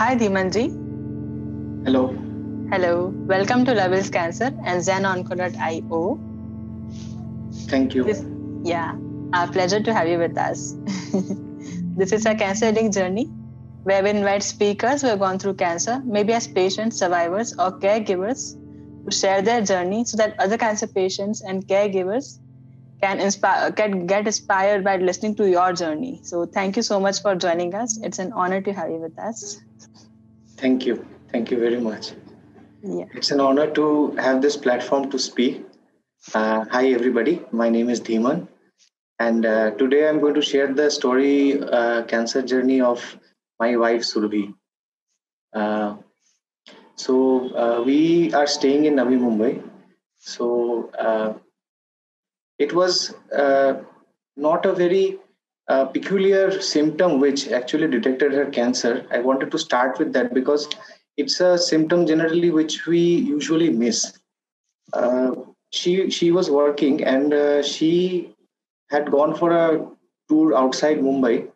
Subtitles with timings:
[0.00, 0.62] Hi, Dhimanji.
[1.84, 2.06] Hello.
[2.72, 3.08] Hello.
[3.32, 6.18] Welcome to Levels Cancer and ZenOnco.io.
[7.68, 8.04] Thank you.
[8.04, 8.24] This,
[8.64, 8.96] yeah,
[9.34, 10.74] our pleasure to have you with us.
[11.98, 13.26] this is a cancer healing journey
[13.82, 18.56] where we invite speakers who have gone through cancer, maybe as patients, survivors, or caregivers,
[19.04, 22.38] to share their journey so that other cancer patients and caregivers
[23.02, 26.20] can inspire can get inspired by listening to your journey.
[26.22, 27.98] So thank you so much for joining us.
[28.02, 29.60] It's an honor to have you with us.
[30.60, 31.06] Thank you.
[31.32, 32.12] Thank you very much.
[32.82, 33.06] Yeah.
[33.14, 35.64] It's an honor to have this platform to speak.
[36.34, 37.40] Uh, hi, everybody.
[37.50, 38.46] My name is Dhiman.
[39.18, 43.16] And uh, today I'm going to share the story, uh, cancer journey of
[43.58, 44.54] my wife, Surabhi.
[45.54, 45.96] Uh,
[46.96, 49.62] so uh, we are staying in Navi Mumbai.
[50.18, 51.32] So uh,
[52.58, 53.14] it was
[54.36, 55.18] not a very
[55.86, 59.06] peculiar symptom which actually detected her cancer.
[59.10, 60.68] I wanted to start with that because
[61.16, 64.18] it's a symptom generally which we usually miss.
[64.92, 65.30] Uh,
[65.70, 68.34] she she was working and uh, she
[68.90, 69.86] had gone for a
[70.28, 71.48] tour outside Mumbai.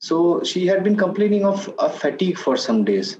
[0.00, 3.18] So she had been complaining of a fatigue for some days.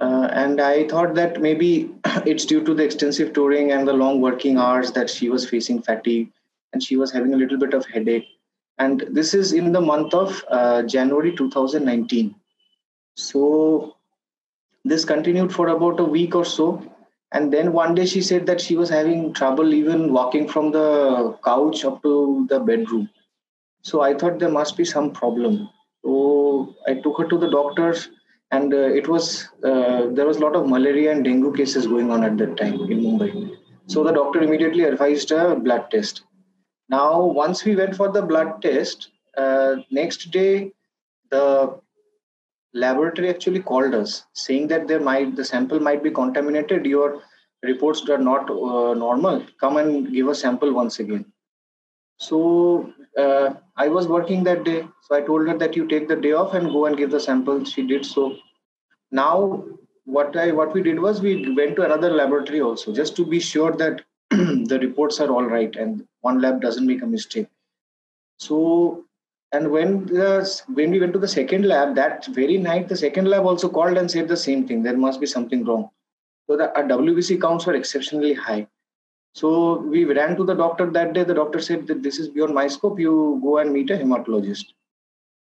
[0.00, 1.90] Uh, and I thought that maybe
[2.26, 5.82] it's due to the extensive touring and the long working hours that she was facing
[5.82, 6.30] fatigue
[6.72, 8.28] and she was having a little bit of headache.
[8.80, 12.34] And this is in the month of uh, January 2019.
[13.14, 13.96] So
[14.84, 16.82] this continued for about a week or so.
[17.32, 21.36] And then one day she said that she was having trouble even walking from the
[21.44, 23.10] couch up to the bedroom.
[23.82, 25.68] So I thought there must be some problem.
[26.02, 28.08] So I took her to the doctors,
[28.50, 32.10] and uh, it was uh, there was a lot of malaria and dengue cases going
[32.10, 33.56] on at that time in Mumbai.
[33.86, 36.22] So the doctor immediately advised a blood test.
[36.90, 40.72] Now, once we went for the blood test, uh, next day
[41.30, 41.78] the
[42.74, 46.84] laboratory actually called us saying that there might the sample might be contaminated.
[46.84, 47.22] Your
[47.62, 49.46] reports are not uh, normal.
[49.60, 51.24] Come and give a sample once again.
[52.18, 54.86] So uh, i was working that day.
[55.02, 57.20] So i told her that you take the day off and go and give the
[57.20, 57.64] sample.
[57.64, 58.36] She did so.
[59.12, 59.64] Now
[60.04, 63.38] what i what we did was we went to another laboratory also just to be
[63.38, 64.02] sure that
[64.70, 67.48] the reports are all right and one lab doesn't make a mistake
[68.38, 69.04] so
[69.52, 73.26] and when the, when we went to the second lab, that very night, the second
[73.28, 74.82] lab also called and said the same thing.
[74.82, 75.90] There must be something wrong.
[76.48, 78.68] So the our WBC counts were exceptionally high.
[79.34, 81.24] So we ran to the doctor that day.
[81.24, 82.98] The doctor said that this is beyond my scope.
[82.98, 84.66] You go and meet a hematologist.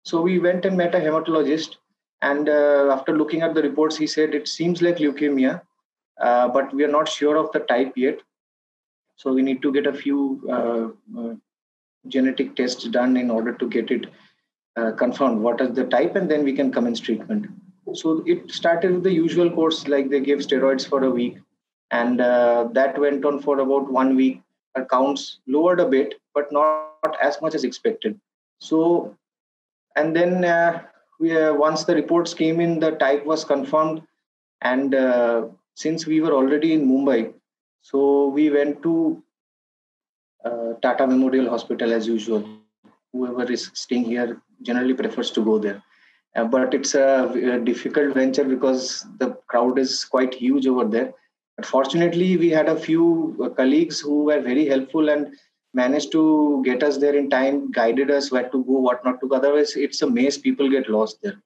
[0.05, 1.77] So we went and met a hematologist.
[2.23, 5.61] And uh, after looking at the reports, he said it seems like leukemia,
[6.21, 8.21] uh, but we are not sure of the type yet.
[9.17, 11.35] So we need to get a few uh, uh
[12.09, 14.07] genetic tests done in order to get it
[14.77, 17.47] uh, confirmed what is the type and then we can commence treatment.
[17.95, 21.39] So it started with the usual course like they gave steroids for a week
[21.91, 24.41] and that went on for about one week.
[24.77, 28.21] Our counts lowered a bit but not, not as much as expected.
[28.61, 29.17] So
[29.97, 30.83] and then uh,
[31.19, 34.03] we, uh, once the reports came in the type was confirmed
[34.61, 37.33] and uh, since we were already in mumbai
[37.89, 39.23] so we went to
[40.45, 42.43] uh, Tata Memorial Hospital as usual.
[43.13, 45.81] Whoever is staying here generally prefers to go there.
[46.35, 51.13] Uh, but it's a, a, difficult venture because the crowd is quite huge over there.
[51.57, 55.37] But fortunately, we had a few uh, colleagues who were very helpful and
[55.73, 59.29] managed to get us there in time, guided us where to go, what not to
[59.29, 59.37] go.
[59.37, 61.41] Otherwise, it's a maze, people get lost there.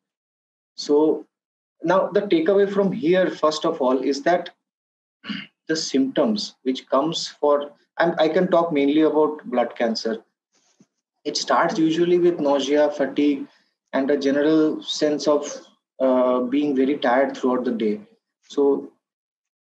[0.77, 1.27] So
[1.83, 4.51] now the takeaway from here, first of all, is that
[5.71, 7.57] the symptoms which comes for
[8.01, 10.23] and I can talk mainly about blood cancer.
[11.25, 13.47] It starts usually with nausea, fatigue,
[13.93, 15.51] and a general sense of
[16.01, 18.01] uh, being very tired throughout the day.
[18.49, 18.91] So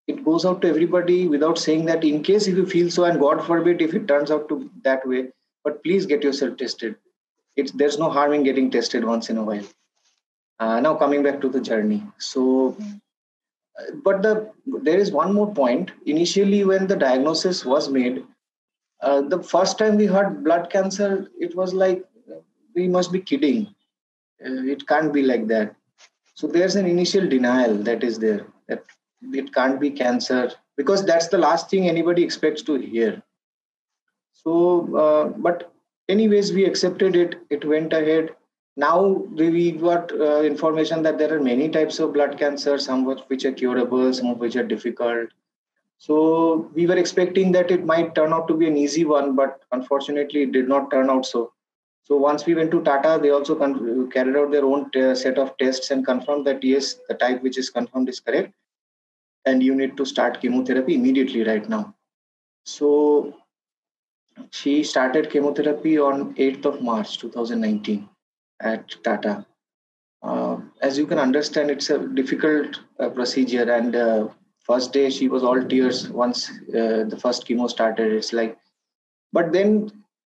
[0.06, 3.20] it goes out to everybody without saying that in case if you feel so, and
[3.20, 5.28] God forbid if it turns out to that way,
[5.64, 6.96] but please get yourself tested.
[7.56, 9.66] It's there's no harm in getting tested once in a while.
[10.58, 12.02] Uh, now coming back to the journey.
[12.18, 12.76] So
[14.04, 14.50] but the
[14.82, 15.92] there is one more point.
[16.06, 18.24] Initially when the diagnosis was made
[19.02, 22.04] uh, the first time we heard blood cancer it was like
[22.74, 23.66] we must be kidding.
[24.44, 25.74] Uh, it can't be like that.
[26.34, 28.84] So there's an initial denial that is there that
[29.22, 33.22] it can't be cancer because that's the last thing anybody expects to hear.
[34.32, 35.72] So uh, but
[36.08, 37.36] anyways we accepted it.
[37.50, 38.30] It went ahead
[38.76, 43.20] now we got uh, information that there are many types of blood cancer some of
[43.28, 45.28] which are curable some of which are difficult.
[45.98, 49.60] So we were expecting that it might turn out to be an easy one but
[49.72, 51.52] unfortunately it did not turn out so.
[52.04, 55.38] So once we went to Tata, they also con- carried out their own t- set
[55.38, 58.52] of tests and confirmed that yes, the type which is confirmed is correct,
[59.44, 61.94] and you need to start chemotherapy immediately right now.
[62.64, 63.36] So
[64.50, 68.08] she started chemotherapy on 8th of March 2019
[68.60, 69.46] at Tata.
[70.22, 74.28] Uh, as you can understand, it's a difficult uh, procedure, and uh,
[74.64, 78.12] first day she was all tears once uh, the first chemo started.
[78.12, 78.58] It's like,
[79.32, 79.90] but then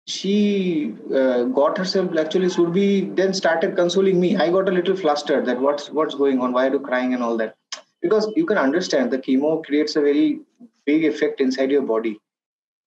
[0.07, 4.37] she uh, got herself actually Surbi then started consoling me.
[4.37, 7.23] I got a little flustered that what's what's going on, why are you crying and
[7.23, 7.57] all that,
[8.01, 10.41] because you can understand the chemo creates a very
[10.87, 12.19] big effect inside your body,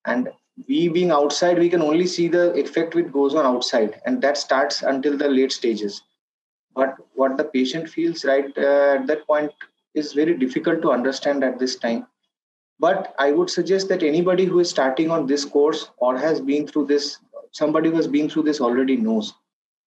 [0.05, 0.29] and
[0.65, 4.37] we being outside we can only see the effect which goes on outside and that
[4.37, 6.01] starts until the late stages.
[6.73, 9.51] But what the patient feels right uh, at that point
[9.93, 12.07] is very difficult to understand at this time.
[12.79, 16.67] But i would suggest that anybody who is starting on this course or has been
[16.67, 17.19] through this
[17.51, 19.33] somebody who has been through this already knows.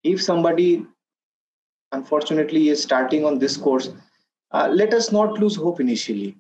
[0.04, 0.86] If somebody
[1.92, 3.90] unfortunately is starting on this course
[4.52, 6.38] uh, let us not lose hope initially.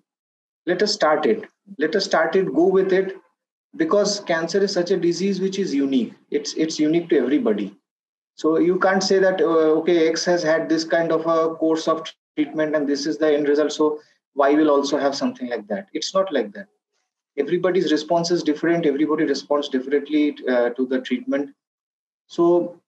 [0.65, 1.45] Let us start it.
[1.77, 3.15] Let us start it go with it
[3.75, 6.13] because cancer is such a disease which is unique.
[6.31, 7.75] It's it's unique to everybody.
[8.35, 11.87] So you can't say that uh, okay x has had this kind of a course
[11.87, 12.03] of
[12.35, 13.99] treatment and this is the end result so
[14.35, 15.87] y will also have something like that.
[15.93, 16.67] It's not like that.
[17.37, 18.85] Everybody's response is different.
[18.85, 21.53] Everybody responds differently uh, to the treatment.
[22.27, 22.79] So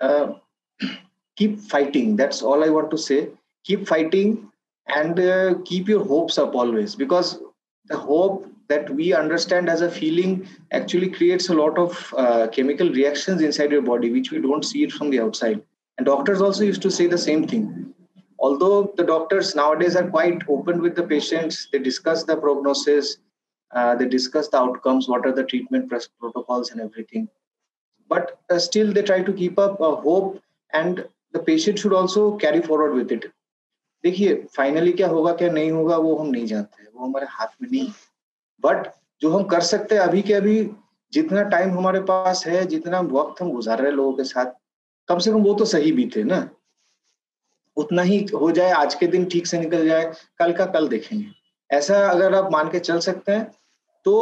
[0.00, 0.34] uh,
[1.36, 2.16] keep fighting.
[2.16, 3.28] That's all i want to say.
[3.64, 4.50] Keep fighting
[4.88, 7.40] and uh, keep your hopes up always because
[7.86, 12.89] the hope that we understand as a feeling actually creates a lot of uh, chemical
[12.89, 15.61] reactions inside your body which we don't see it from the outside
[15.97, 17.93] and doctors also used to say the same thing
[18.39, 23.17] although the doctors nowadays are quite open with the patients they discuss the prognosis
[23.71, 27.27] uh, they discuss the outcomes what are the treatment protocols and everything
[28.09, 30.41] but uh, still they try to keep up a hope
[30.73, 33.31] and the patient should also carry forward with it
[34.03, 37.69] देखिए finally क्या होगा क्या नहीं होगा वो हम नहीं जानते वो हमारे हाथ में
[37.69, 37.91] नहीं
[38.64, 38.86] बट
[39.22, 40.62] जो हम कर सकते हैं अभी के अभी,
[41.12, 44.52] जितना टाइम हमारे पास है, जितना वक्त हम गुजार रहे लोगों के साथ,
[45.08, 46.48] कम से कम वो तो सही भी थे ना।
[47.76, 51.26] उतना ही हो जाए, आज के दिन ठीक से निकल जाए, कल का कल देखेंगे।
[51.70, 53.44] ऐसा अगर आप मान के चल सकते हैं
[54.06, 54.14] तो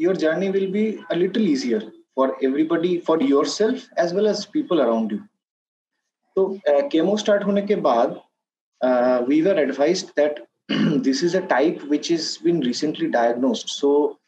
[0.00, 4.80] your journey will be a little easier for everybody for yourself as well as people
[4.80, 5.18] around you
[6.36, 8.20] तो केमो स्टार्ट होने के बाद
[9.28, 10.38] we were advised that
[11.07, 13.69] this is a type which has been recently diagnosed.
[13.69, 14.19] So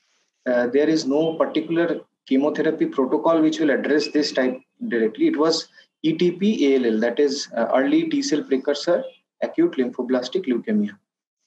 [0.45, 5.27] uh, there is no particular chemotherapy protocol which will address this type directly.
[5.27, 5.67] It was
[6.03, 9.03] ETP ALL, that is uh, early T cell precursor
[9.41, 10.97] acute lymphoblastic leukemia.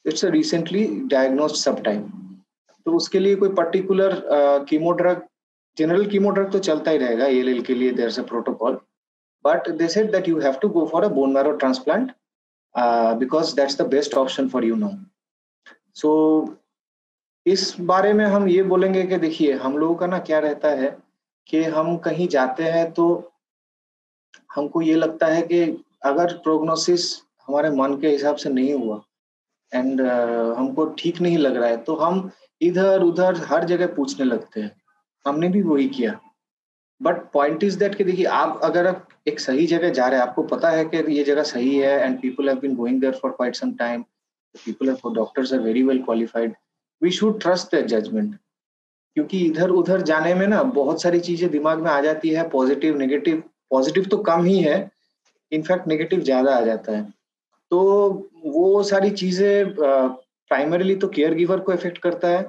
[0.05, 2.11] It's a recently diagnosed subtype.
[2.87, 4.15] तो उसके लिए कोई particular
[4.69, 5.21] chemo drug
[5.77, 8.79] general chemo drug तो चलता ही रहेगा L के लिए there a protocol
[9.45, 12.11] but they said that you have to go for a bone marrow transplant
[13.20, 15.00] because that's the best option for you now.
[15.94, 16.58] So
[17.46, 20.98] इस बारे में हम ये बोलेंगे कि देखिए हम लोगों का ना क्या रहता है
[21.48, 23.34] कि हम कहीं जाते हैं तो
[24.56, 29.02] हमको ये लगता है कि अगर प्रोग्नोसिस हमारे मन के हिसाब से नहीं हुआ
[29.74, 32.32] एंड uh, हमको ठीक नहीं लग रहा है तो हम
[32.62, 34.82] इधर उधर हर जगह पूछने लगते हैं।
[35.26, 36.20] हमने भी वही किया।
[37.02, 40.28] बट पॉइंट इज़ दैट कि देखिए आप अगर आप एक सही जगह जा रहे हैं
[40.28, 43.32] आपको पता है कि ये जगह सही है and people have been going there for
[43.32, 44.02] quite some time
[44.56, 46.56] people for doctors are very well qualified
[47.02, 48.36] we should trust the judgement
[49.16, 52.98] क्योंकि इधर उधर जाने में ना बहुत सारी चीज़ें दिमाग में आ जाती है पॉजिटिव
[52.98, 54.76] नेगेटिव पॉजिटिव तो कम ही है
[55.52, 57.02] इनफैक्ट नेगेटिव ज़्यादा आ जाता है.
[57.72, 62.42] तो वो सारी चीज़ें प्राइमरीली तो केयर गिवर को इफ़ेक्ट करता है.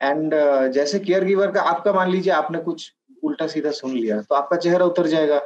[0.00, 2.92] एंड uh, जैसे केयर गिवर का आपका मान लीजिए आपने कुछ
[3.24, 5.40] उल्टा सीधा सुन लिया तो आपका चेहरा उतर जाएगा।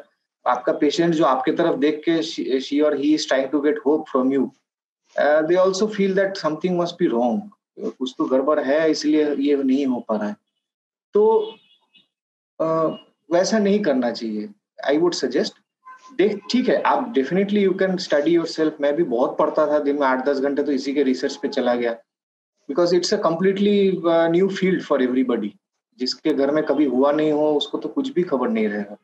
[0.46, 2.22] आपका पेशेंट जो आपके तरफ़ देख के
[2.60, 4.50] शी और he is trying to get hope from you
[5.16, 9.86] they also feel that something must be wrong कुछ तो गड़बड़ है इसलिए ये नहीं
[9.86, 10.36] हो पा रहा है।
[11.14, 11.22] तो
[12.60, 12.90] uh,
[13.30, 14.48] वैसा नहीं करना चाहिए
[14.86, 15.58] आई वुड सजेस्ट
[16.16, 19.98] देख ठीक है आप definitely you can study yourself मैं भी बहुत पढ़ता था दिन
[20.00, 21.92] में आठ दस घंटे तो इसी के रिसर्च पे चला गया।
[22.68, 25.52] Because it's a completely new field for everybody
[25.98, 28.96] जिसके घर में कभी हुआ नहीं हो उसको तो कुछ भी खबर नहीं रहेगा।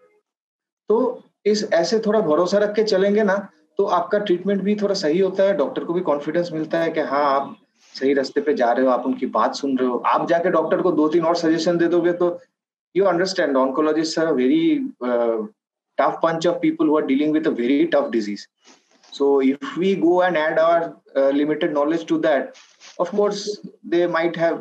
[0.88, 5.18] तो इस ऐसे थोड़ा भरोसा रख के चलेंगे ना तो आपका ट्रीटमेंट भी थोड़ा सही
[5.18, 7.56] होता है डॉक्टर को भी कॉन्फिडेंस मिलता है कि हाँ आप
[8.00, 10.82] सही रास्ते पे जा रहे हो आप उनकी बात सुन रहे हो। आप जाके डॉक्टर
[10.82, 12.40] को दो तीन और सजेशन दे दोगे तो
[12.97, 14.88] you understand oncologist are very
[16.00, 18.49] tough bunch of people who are dealing with a very tough disease.
[19.12, 22.56] So if we go and add our uh, limited knowledge to that
[22.99, 24.56] of course they might uh,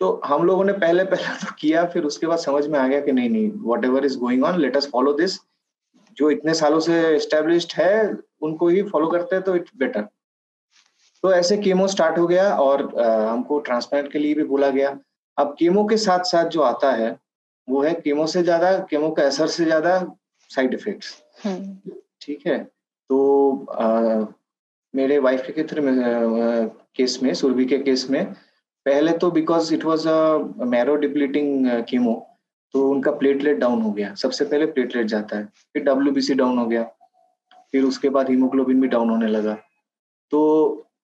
[0.00, 3.00] तो हम लोगों ने पहले पहले तो किया फिर उसके बाद समझ में आ गया
[3.00, 3.50] कि नहीं नहीं
[3.84, 5.38] whatever is going on let us follow this
[6.16, 7.92] जो इतने सालों से एस्टेब्लिश्ड है
[8.42, 10.06] उनको ही फॉलो करते हैं तो इट्स बेटर
[11.24, 14.98] तो ऐसे कीमो स्टार्ट हो गया और आ, हमको ट्रांसप्लांट के लिए भी बोला गया।
[15.38, 17.16] अब कीमो के साथ साथ जो आता है
[17.68, 19.94] वो है कीमो से ज़्यादा कीमो का असर से ज़्यादा
[20.50, 21.14] साइड इफेक्ट्स
[21.44, 22.58] हम्म। ठीक है?
[22.58, 24.24] तो आ,
[24.94, 25.64] मेरे वाइफ के
[26.96, 28.34] केस में सुरभि के केस में
[28.88, 32.14] पहले तो because it was a marrow depleting chemo
[32.74, 36.66] तो उनका प्लेटलेट डाउन हो गया। सबसे पहले प्लेटलेट जाता है फिर डब्ल्यूबीसी डाउन हो
[36.66, 36.82] गया
[37.74, 39.56] फिर उसके बाद हीमोग्लोबिन भी डाउन होने लगा।
[40.32, 40.40] तो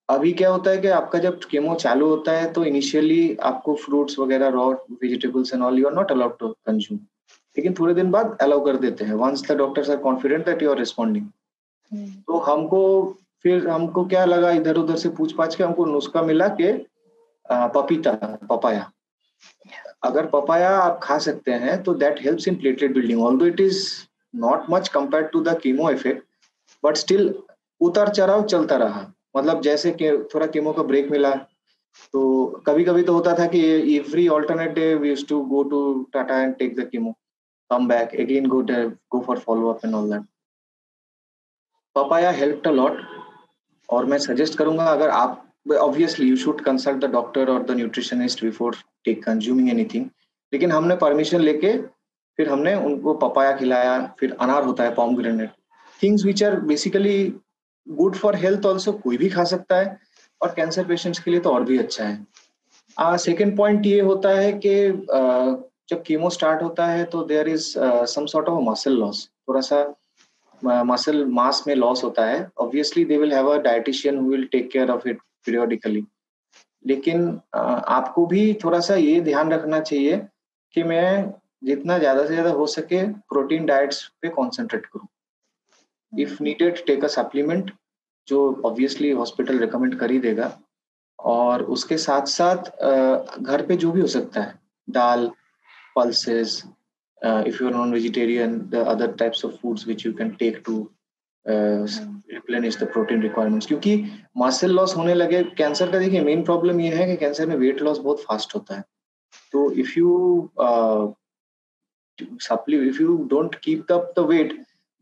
[0.08, 4.18] अभी क्या होता है कि आपका जब केमो चालू होता है तो इनिशियली आपको फ्रूट्स
[4.18, 6.98] वगैरह raw vegetables and all you are not allowed to consume
[7.56, 10.70] लेकिन थोड़े दिन बाद अलाउ कर देते हैं। Once the doctors are confident that you
[10.70, 11.26] are responding
[12.26, 12.82] तो हमको
[13.42, 16.72] फिर हमको क्या लगा इधर उधर से पूछ पाछ के हमको नुस्खा मिला के
[17.48, 18.12] पपीता
[18.50, 18.90] पपाया
[20.04, 23.86] अगर पपाया आप खा सकते हैं तो that helps in platelet building although it is
[24.34, 26.24] not much compare to the chemo effect
[26.82, 27.34] but still
[27.80, 31.34] उतार चढ़ाव चलता रहा। मतलब जैसे कि थोड़ा कीमो का ब्रेक मिला
[32.12, 32.22] तो
[32.66, 33.60] कभी कभी तो होता था कि
[33.96, 35.80] every alternate day we used to go to
[36.12, 37.14] Tata and take the chemo
[37.70, 40.22] come back again go go for follow up and all that
[41.96, 43.00] papaya help a lot
[43.88, 48.44] और मैं सजेस्ट करूँगा, अगर आप obviously you should consult the doctor और the nutritionist
[48.44, 50.06] before take consuming anything
[50.52, 51.76] लेकिन हमने permission लेके
[52.38, 55.50] फिर हमने उनको पपाया खिलाया फिर अनार होता है pomegranate
[56.02, 57.16] things which are basically
[57.86, 59.98] good for health also कोई भी खा सकता है
[60.40, 64.52] और कैंसर पेशेंट्स के लिए तो और भी अच्छा है। सेकेंड पॉइंट ये होता है
[64.52, 67.72] कि uh, जब कीमो स्टार्ट होता है तो there is
[68.12, 69.84] some sort of muscle loss थोड़ा सा
[70.62, 74.70] मसल मास में लॉस होता है। Obviously they will have a dietitian who will take
[74.72, 76.04] care of it periodically
[76.84, 80.16] लेकिन आपको भी थोड़ा सा ये ध्यान रखना चाहिए
[80.74, 81.32] कि मैं
[81.64, 85.06] जितना ज़्यादा से ज़्यादा हो सके प्रोटीन डाइट्स पे कॉन्सेंट्रेट करूँ।
[86.12, 87.70] If needed take a supplement
[88.28, 90.56] जो ऑब्वियसली हॉस्पिटल रिकमेंड कर ही देगा।
[91.18, 92.70] और उसके साथ साथ
[93.40, 94.58] घर पे जो भी हो सकता है
[94.88, 95.30] दाल
[95.96, 96.64] pulses
[97.22, 100.90] uh, if you're non-vegetarian the other types of foods which you can take to
[101.46, 102.14] uh,
[102.50, 104.04] the protein protein requirements क्योंकि
[104.38, 107.82] मसल लॉस होने लगे कैंसर का देखिए मेन प्रॉब्लम ये है कि कैंसर में वेट
[107.82, 108.84] लॉस बहुत फास्ट होता है।
[109.52, 110.50] तो if you
[112.40, 114.52] supply if you don't keep up the weight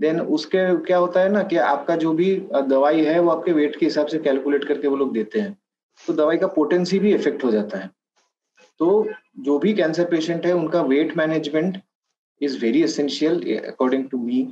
[0.00, 2.34] then उसके क्या होता है ना कि आपका जो भी
[2.66, 5.58] दवाई है वो आपके वेट के हिसाब से कैलकुलेट करके वो लोग देते हैं।
[6.06, 7.90] तो दवाई का पोटेंसी भी इफ़ेक्ट हो जाता है।
[8.78, 9.08] तो
[9.40, 11.78] जो भी कैंसर पेशेंट है उनका weight management
[12.40, 14.42] is very essential according to me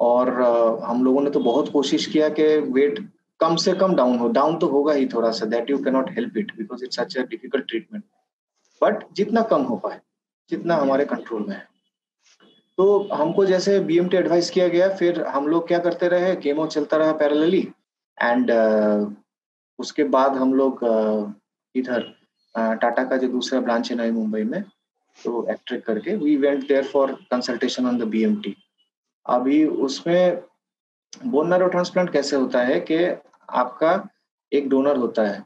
[0.00, 0.42] और
[0.84, 3.08] हम लोगों ने तो बहुत कोशिश किया कि वेट
[3.40, 6.36] कम से कम डाउन हो डाउन तो होगा ही थोड़ा सा that you cannot help
[6.36, 8.04] it because it's such a difficult treatment
[8.82, 10.00] but जितना कम हो पाए
[10.50, 11.68] जितना हमारे कंट्रोल में है।
[12.76, 16.96] तो हमको जैसे बीएमटी एडवाइस किया गया फिर हम लोग क्या करते रहे केमो चलता
[16.96, 17.72] रहा पैरेलली
[18.22, 19.14] एंड uh,
[19.78, 21.32] उसके बाद हम लोग uh,
[21.74, 22.00] इधर
[22.56, 24.62] टाटा uh, का जो दूसरा ब्रांच है नई मुंबई में
[25.24, 28.56] तो एक्ट्रिक करके we went there for consultation on the BMT
[29.26, 30.42] अभी उसमें
[31.26, 33.04] बोन मैरो ट्रांसप्लांट कैसे होता है कि
[33.62, 33.92] आपका
[34.52, 35.42] एक डोनर होता है,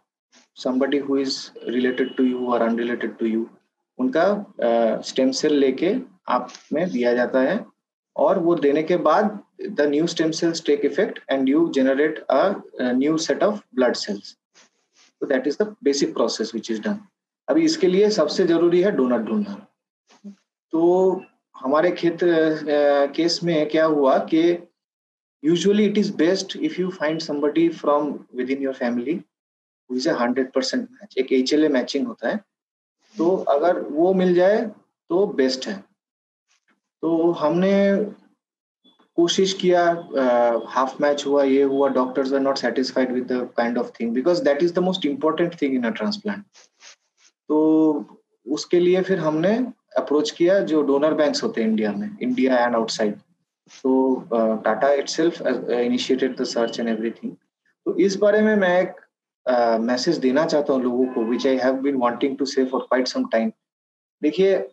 [0.56, 1.34] somebody who is
[1.68, 3.44] related to you or unrelated to you,
[3.98, 5.94] उनका स्टेम सेल लेके
[6.28, 7.64] आप में दिया जाता है
[8.16, 9.38] और वो देने के बाद
[9.70, 14.36] the new stem cells take effect and you generate a new set of blood cells
[15.22, 16.98] तो that is the basic process which is done
[17.48, 19.54] अभी इसके लिए सबसे ज़रूरी है डोनर ढूंढना।
[20.72, 21.22] तो
[21.58, 22.26] हमारे क्षेत्र
[23.16, 24.42] केस में क्या हुआ कि
[25.42, 28.12] usually it is best if you find somebody from
[28.50, 29.20] within your family
[30.20, 32.36] hundred percent match एक एच एल मैचिंग होता है।
[33.16, 34.60] तो अगर वो मिल जाए
[35.10, 35.76] तो बेस्ट है।
[37.02, 37.72] तो हमने
[39.18, 39.82] कोशिश किया
[40.68, 44.42] हाफ़ मैच हुआ, ये हुआ doctors are not satisfied with the kind of thing because
[44.44, 46.44] that is the most important thing in a transplant
[47.48, 49.66] तो उसके लिए फिर हमने
[49.96, 53.14] अप्रोच किया जो डोनर बैंक्स होते हैं इंडिया में इंडिया एंड आउटसाइड
[53.82, 54.24] तो
[54.56, 57.32] Tata itself initiated the search and everything
[57.84, 58.92] तो इस बारे में मैं एक
[59.80, 62.80] मैसेज uh, देना चाहता हूँ लोगों को which I have been wanting to say for
[62.80, 63.52] quite some time
[64.22, 64.68] देखिए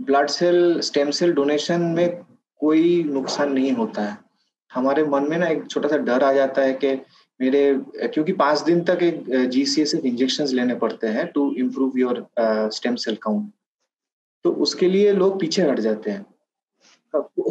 [0.00, 2.24] blood cell stem cell donation में
[2.58, 4.18] कोई नुकसान नहीं होता है।
[4.74, 7.02] हमारे मन में ना एक छोटा सा डर आ जाता है कि
[7.42, 7.62] मेरे
[8.08, 12.26] क्योंकि पाँच दिन तक एक जीसीएसएफ इंजेक्शन लेने पड़ते हैं to improve your
[12.74, 13.50] stem cell count
[14.44, 16.24] तो उसके लिए लोग पीछे हट जाते हैं।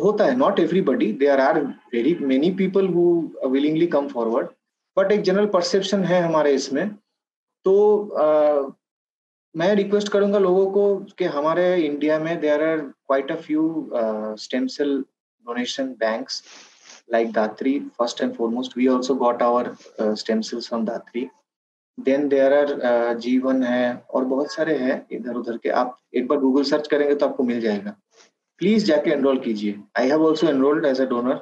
[0.04, 1.60] होता है not everybody they are
[1.94, 3.04] very many people who
[3.50, 4.48] willingly come forward
[4.98, 6.88] but एक जनरल परसेप्शन है हमारे इसमें।
[7.66, 8.78] तो
[9.56, 10.84] मैं रिक्वेस्ट करूँगा लोगों को
[11.18, 13.90] कि हमारे इंडिया में there are quite a few
[14.40, 16.44] stem cell donation banks
[17.12, 18.76] like Datri, first and foremost.
[18.76, 21.30] We also got our uh, stem cells from Datri.
[21.98, 26.38] Then there are Jeevan है और बहुत सारे हैं इधर उधर के। आप एक बार
[26.40, 27.96] गूगल सर्च करेंगे तो आपको मिल जाएगा।
[28.60, 31.40] प्लीज़ जाके एनरोल कीजिए। I have also enrolled as a donor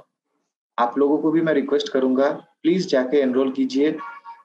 [0.77, 2.29] आप लोगों को भी मैं रिक्वेस्ट करूँगा।
[2.63, 3.95] प्लीज़ जाके एनरोल कीजिए।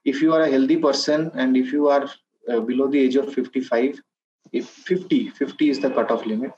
[0.06, 2.08] If you are a healthy person and if you are
[2.44, 3.98] below the age of fifty five
[4.54, 6.50] fifty fifty is the cut off limit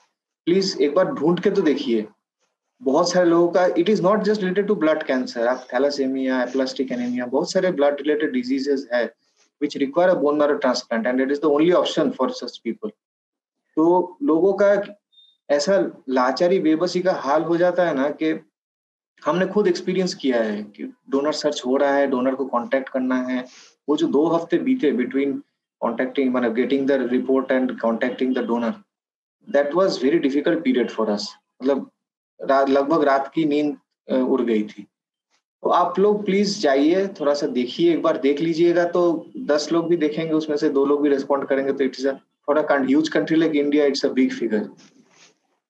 [0.47, 2.07] please एक बार ढूंढ के तो देखिए।
[2.81, 6.93] बहुत सारे लोगों का it is not just related to blood cancer आप थैलासेमिया एप्लास्टिक
[6.93, 9.05] एनीमिया बहुत सारे ब्लड रिलेटेड डिजीजेस है
[9.61, 12.89] which require a bone marrow transplant and it is the only option for such people
[13.77, 14.71] तो लोगों का
[15.49, 15.79] ऐसा
[16.09, 18.33] लाचारी बेबसी का हाल हो जाता है ना कि
[19.23, 23.17] हमने खुद एक्सपीरियंस किया है कि डोनर सर्च हो रहा है डोनर को कांटेक्ट करना
[23.23, 23.45] है।
[23.89, 25.33] वो जो दो हफ़्ते बीते बिटवीन
[25.81, 28.75] कॉन्टेक्टिंग मतलब getting the report and contacting the donor
[29.49, 31.29] that was very difficult period for us
[31.63, 31.91] मतलब
[32.41, 33.77] लगभग रात की नींद
[34.09, 34.87] उड़ गई थी।
[35.63, 39.89] तो आप लोग प्लीज़ जाइए, थोड़ा सा देखिए, एक बार देख लीजिएगा तो दस लोग
[39.89, 43.55] भी देखेंगे, उसमें से दो लोग भी रेस्पॉन्ड करेंगे तो it's a huge country like
[43.57, 44.69] India it's a big figure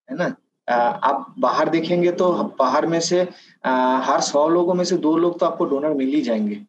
[0.09, 0.35] है ना?
[0.69, 3.21] आप बाहर देखेंगे तो बाहर में से
[3.65, 6.61] हर सौ लोगों में से दो लोग तो आपको डोनर मिल ही जाएँगे।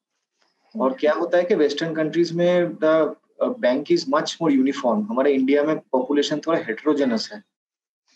[0.76, 5.34] और क्या होता है कि वेस्टर्न कंट्रीज़ में the bank is much more uniform हमारे
[5.34, 7.44] इंडिया में पॉपुलेशन थोड़ा हेट्रोजेनस है।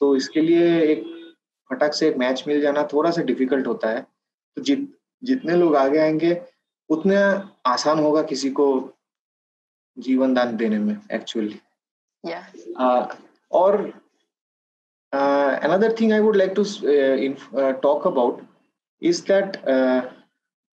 [0.01, 1.03] तो इसके लिए एक
[1.71, 4.01] फटक से एक मैच मिल जाना थोड़ा सा डिफ़िकल्ट होता है।
[4.57, 4.87] तो जित
[5.23, 6.41] जितने लोग आगे आएँगे
[6.89, 7.15] उतने
[7.65, 8.67] आसान होगा किसी को
[9.97, 11.59] जीवन दान देने में एक्चुअली
[12.23, 12.43] yeah.
[12.81, 13.15] uh,
[13.51, 13.75] और
[15.13, 16.63] another thing I would like to
[17.81, 18.41] talk about
[19.01, 19.57] is that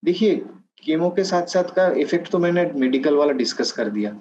[0.04, 0.36] देखिए
[0.84, 4.16] केमो के साथ साथ का इफ़ेक्ट तो मैंने मेडिकल वाला डिस्कस कर दिया।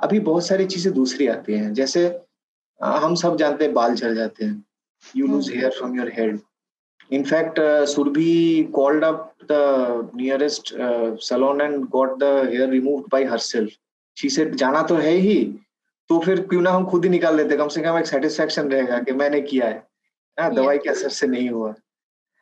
[0.00, 2.08] अभी बहुत सारी चीज़ें दूसरी आती हैं जैसे
[2.80, 4.65] uh, हम सब जानते हैं बाल झड़ जाते हैं।
[5.14, 6.40] You lose hair from your head.
[7.10, 13.08] In fact, uh, Surbhi called up the nearest uh, salon and got the hair removed
[13.10, 13.70] by herself.
[14.16, 15.38] She said, जाना तो है ही
[16.10, 17.56] तो फिर क्यों ना हम खुद ही निकाल लेते?
[17.56, 19.82] कम से कम एक सेटिस्फेक्शन रहेगा कि मैंने किया है।
[20.38, 20.48] ना?
[20.48, 21.72] दवाई के असर से नहीं हुआ।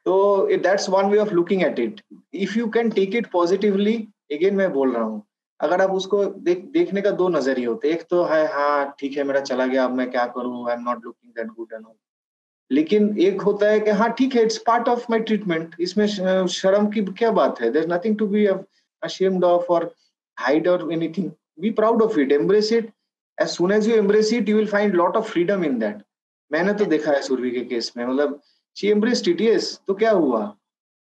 [0.07, 2.01] तो that's one way of looking at it
[2.35, 3.97] if you can take it positively
[4.33, 5.23] again मैं बोल रहा हूँ
[5.61, 9.25] अगर आप उसको देख देखने का दो नज़रिए होते एक तो है हाँ ठीक है
[9.25, 10.69] मेरा चला गया अब मैं क्या करूँ?
[10.69, 11.95] I am not looking that good and all
[12.71, 16.87] लेकिन एक होता है कि हाँ ठीक है it's part of my treatment इसमें शर्म
[16.91, 17.71] की क्या बात है?
[17.71, 19.93] There nothing to be ashamed of और
[20.39, 22.91] हाइड और anything be proud of it embrace it
[23.39, 26.03] as soon as you embrace it you will find lot of freedom in that
[26.51, 28.41] मैंने तो देखा है सूर्वी के केस में मतलब
[28.77, 30.41] शी एम्ब्रेस इट यस तो क्या हुआ?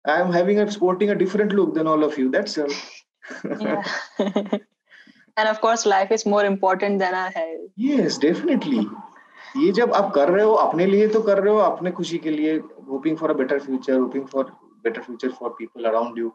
[0.05, 2.73] I am having a sporting a different look than all of you that's all
[5.38, 8.87] and of course life is more important than our health yes definitely
[9.56, 12.30] ये जब आप कर रहे हो, अपने लिए तो कर रहे हो, अपने खुशी के
[12.30, 12.56] लिए
[12.88, 14.44] hoping for a better future hoping for
[14.84, 16.32] better future for people around you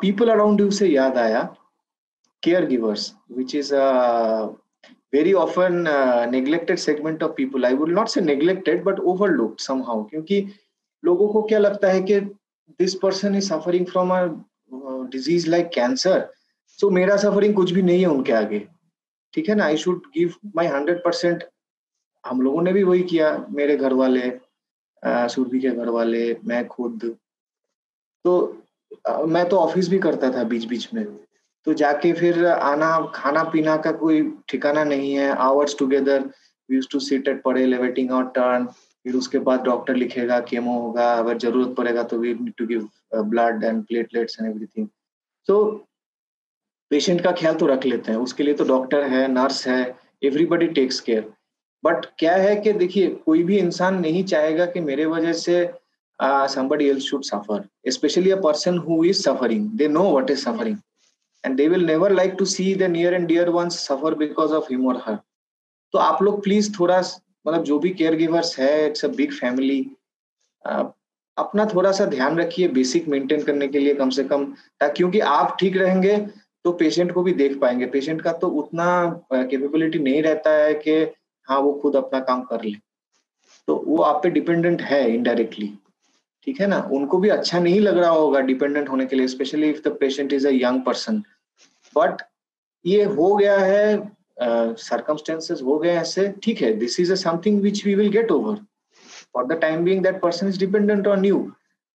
[0.00, 1.42] people around you से याद आया
[2.66, 3.74] caregivers which is
[5.14, 5.84] very often
[6.30, 10.46] neglected segment of people I would not say neglected but overlooked somehow क्योंकि
[11.04, 14.24] लोगों को क्या लगता है कि this person is suffering from a
[15.12, 16.28] disease like cancer
[16.78, 18.66] so मेरा सफरिंग कुछ भी नहीं है उनके आगे।
[19.34, 19.64] ठीक है ना?
[19.64, 21.44] I should give my hundred percent
[22.24, 24.30] हम लोगों ने भी वही किया मेरे घर वाले
[25.02, 27.04] सुरभि के घर वाले मैं खुद।
[28.24, 28.32] तो
[29.08, 31.04] आ, मैं तो ऑफ़िस भी करता था बीच बीच में।
[31.66, 36.30] तो जाके फिर आना खाना पीना का कोई ठिकाना नहीं है। Hours together
[36.68, 41.12] use to sit at पड़े लेवेटिंग आउट टर्न फिर उसके बाद डॉक्टर लिखेगा केमो होगा
[41.14, 44.88] अगर ज़रूरत पड़ेगा तो we need to give blood and platelets and everything
[45.48, 45.64] तो
[46.90, 49.80] पेशेंट का ख्याल तो रख लेते हैं। उसके लिए तो डॉक्टर है नर्स है
[50.22, 51.32] एवरीबडी टेक्स केयर
[51.84, 55.70] बट क्या है कि देखिए कोई भी इंसान नहीं चाहेगा कि मेरे वजह से
[56.48, 60.76] somebody else should suffer especially a person who is suffering they know what is suffering
[61.44, 64.68] and they will never like to see the near and dear ones suffer because of
[64.68, 65.18] him or her
[65.94, 66.98] तो आप लोग please थोड़ा
[67.46, 69.80] मतलब जो भी caregivers है it's a big family
[71.36, 74.44] अपना थोड़ा सा ध्यान रखिए बेसिक मेंटेन करने के लिए कम से कम
[74.80, 76.16] ताकि क्योंकि आप ठीक रहेंगे
[76.64, 78.86] तो पेशेंट को भी देख पाएँगे पेशेंट का तो उतना
[79.32, 81.04] कैपेबिलिटी नहीं रहता है कि
[81.48, 82.72] हाँ वो खुद अपना काम कर ले।
[83.68, 85.72] तो वो आप पे डिपेंडेंट है इनडायरेक्टली
[86.46, 86.78] ठीक है ना?
[86.92, 90.32] उनको भी अच्छा नहीं लग रहा होगा डिपेंडेंट होने के लिए specially if the patient
[90.32, 91.22] is a young person
[91.96, 92.22] but
[92.84, 93.96] ये हो गया है
[94.40, 98.30] सर्कमस्टेंसेस uh, हो गए ऐसे ठीक है this is a something which we will get
[98.30, 98.56] over
[99.34, 101.50] for the time being that person is dependent on you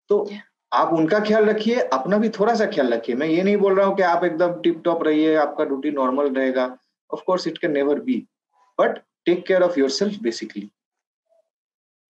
[0.09, 0.27] तो.
[0.73, 3.85] आप उनका ख्याल रखिए अपना भी थोड़ा सा ख्याल रखिए। मैं ये नहीं बोल रहा
[3.87, 6.65] हूँ कि आप एकदम टिप टॉप रहिए आपका ड्यूटी नॉर्मल रहेगा।
[7.09, 8.15] Of course it can never be.
[8.79, 10.67] But take care of yourself basically.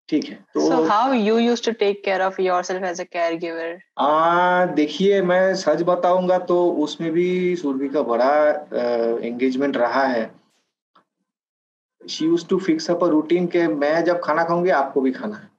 [0.09, 3.71] ठीक है तो so how you used to take care of yourself as a caregiver?
[3.99, 8.31] आ देखिए मैं सच बताऊँगा तो उसमें भी सुरभि का बड़ा
[9.23, 10.29] एंगेजमेंट uh, रहा है।
[12.01, 15.35] She use to fix up a routine के मैं जब खाना खाऊँगी आपको भी खाना
[15.35, 15.49] है।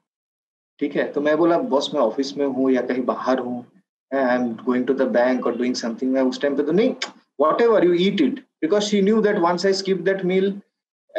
[0.81, 3.65] ठीक है तो मैं बोला बॉस मैं ऑफ़िस में हूँ या कहीं बाहर हूँ
[4.13, 6.95] I am going to the bank और डूइंग समथिंग मैं उस टाइम पे तो नहीं
[7.63, 10.51] whatever you eat it because she knew that once I skip that meal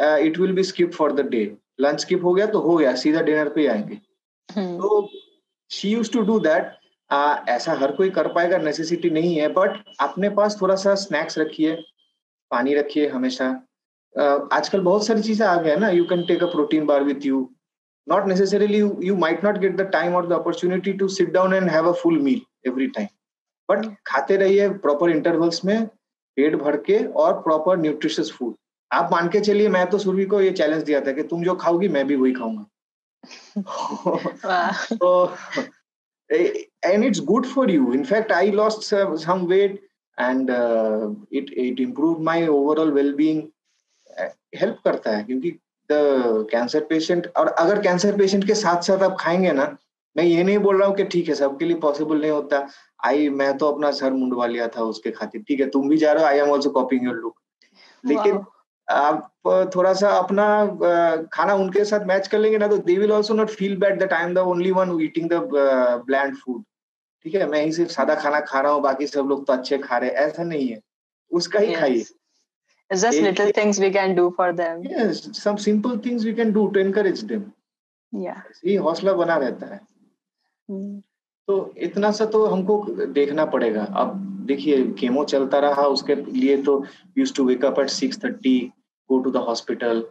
[0.00, 1.44] it will be skip for the day
[1.80, 3.96] lunch skip हो गया तो हो गया सीधा डिनर पे आएँगे।
[4.56, 5.08] तो
[5.70, 6.76] she use to do that
[7.48, 11.74] ऐसा हर कोई कर पाएगा नेसेसिटी नहीं है बट अपने पास थोड़ा सा स्नैक्स रखिए
[12.50, 13.54] पानी रखिए हमेशा।
[14.14, 17.26] Uh, आजकल बहुत सारी चीज़ें आ गए ना you can take a protein bar with
[17.26, 17.48] you
[18.06, 21.52] not necessarily you, you might not get the time or the opportunity to sit down
[21.52, 23.10] and have a full meal every time.
[23.68, 25.86] But खाते रहिए proper intervals में
[26.36, 28.54] पेट भर के और proper nutritious food
[28.92, 31.54] आप मान के चलिए मैं तो सुरभि को ये चैलेंज दिया था कि तुम जो
[31.54, 32.66] खाओगी मैं भी वही खाऊँगा।
[34.96, 35.10] तो
[36.88, 37.92] and it's good for you.
[37.92, 38.84] In fact i lost
[39.24, 39.80] some weight
[40.18, 42.92] and uh, it it improved my overall
[44.56, 45.50] help करता है क्योंकि
[45.90, 49.76] कैंसर पेशेंट और अगर कैंसर पेशेंट के साथ साथ आप खाएँगे ना
[50.16, 52.66] मैं ये नहीं बोल रहा हूँ कि ठीक है सबके लिए पॉसिबल नहीं होता।
[53.06, 56.12] आई मैं तो अपना सर मुंडवा लिया था उसके खातिर। ठीक है तुम भी जा
[56.12, 57.34] रहे हो I am also copying your look
[58.04, 58.38] लेकिन
[58.90, 60.46] आप थोड़ा सा अपना
[61.32, 64.12] खाना उनके साथ मैच कर लेंगे ना तो they will also not feel bad that
[64.12, 65.40] I am the only one eating the
[66.06, 66.62] bland food
[67.24, 69.78] ठीक है मैं ही सिर्फ़ सादा खाना खा रहा हूँ बाकी सब लोग तो अच्छे
[69.78, 70.80] खा रहे हैं ऐसा नहीं है
[71.30, 71.80] उसका ही yes.
[71.80, 72.04] खाइए
[72.90, 74.82] It's just little things we can do for them.
[74.82, 77.44] Yes, some simple things we can do to encourage them.
[78.12, 78.40] Yeah.
[78.64, 79.80] ये हौसला बना रहता है
[80.68, 81.00] hmm.
[81.48, 82.82] तो इतना सा तो हमको
[83.14, 86.74] देखना पड़ेगा अब देखिए केमो चलता रहा उसके लिए तो
[87.18, 88.56] use to wake up at six thirty
[89.10, 90.04] go to the hospital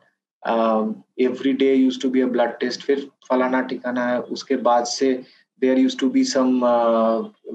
[1.21, 5.13] every day use to be a blood test फिर फलाना ठिकाना है, उसके बाद से
[5.61, 6.59] there use to be some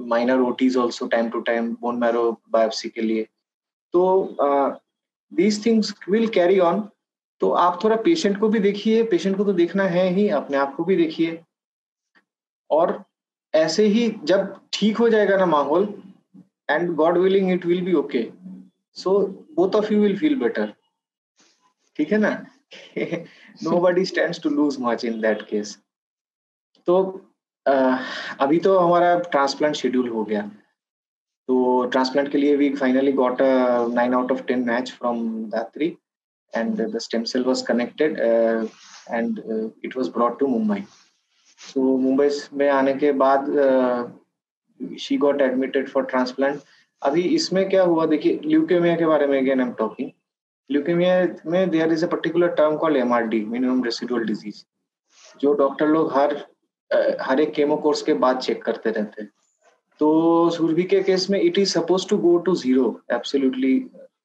[0.09, 3.23] minor OTs also time to time bone marrow biopsy के लिए।
[3.93, 4.37] तो
[5.31, 6.87] these things will carry on
[7.41, 10.75] तो आप थोड़ा पेशेंट को भी देखिए पेशेंट को तो देखना है ही, अपने आप
[10.75, 11.39] को भी देखिए।
[12.69, 13.03] और
[13.53, 15.93] ऐसे ही जब ठीक हो जाएगा ना माहौल
[16.69, 18.27] and God willing it will be okay
[18.97, 19.19] so
[19.55, 20.73] both of you will feel better
[21.99, 22.29] ठीक है ना?
[23.81, 25.77] Nobody stand to lose much in that case
[26.87, 26.95] तो
[27.65, 27.97] uh,
[28.39, 30.41] अभी तो हमारा ट्रांसप्लांट शेड्यूल हो गया।
[31.49, 33.47] तो ट्रांसप्लांट के लिए we finally got a
[33.93, 35.87] nine out of ten match from Datri
[36.53, 39.39] and the stem cell was connected and
[39.85, 40.83] it was brought to Mumbai
[41.59, 43.45] so Mumbai में आने के बाद
[44.99, 46.59] she got admitted for transplant
[47.01, 48.05] अभी इसमें क्या हुआ?
[48.05, 50.09] देखिए ल्यूकेमिया के बारे में again I am talking
[50.69, 54.63] leukaemia में there is a particular term called MRD minimum residual disease
[55.41, 56.35] जो डॉक्टर लोग हर
[57.21, 59.29] हर एक केमो कोर्स के बाद चेक करते रहते हैं।
[59.99, 63.73] तो सुरभि के केस में it is suppose to go to zero absolutely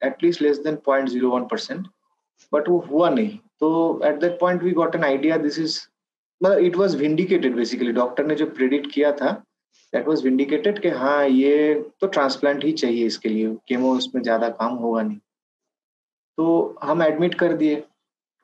[0.05, 1.87] at least less than point zero one percent
[2.53, 5.79] but वो हुआ नहीं। तो at that point we got an idea this is
[6.41, 9.33] मतलब it was vindicated basically doctor ने जो predict किया था
[9.93, 14.49] that was vindicated कि हाँ ये तो ट्रांसप्लांट ही चाहिए इसके लिए केमो उसमें ज़्यादा
[14.61, 15.19] काम होगा नहीं।
[16.41, 17.83] तो हम एडमिट कर दिए।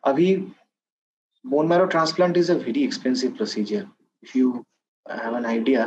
[0.04, 0.34] अभी
[1.44, 3.86] bone marrow transplant is a very expensive procedure
[4.22, 4.50] if you
[5.06, 5.84] have an idea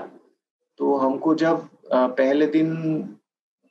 [0.80, 2.72] तो हमको जब पहले दिन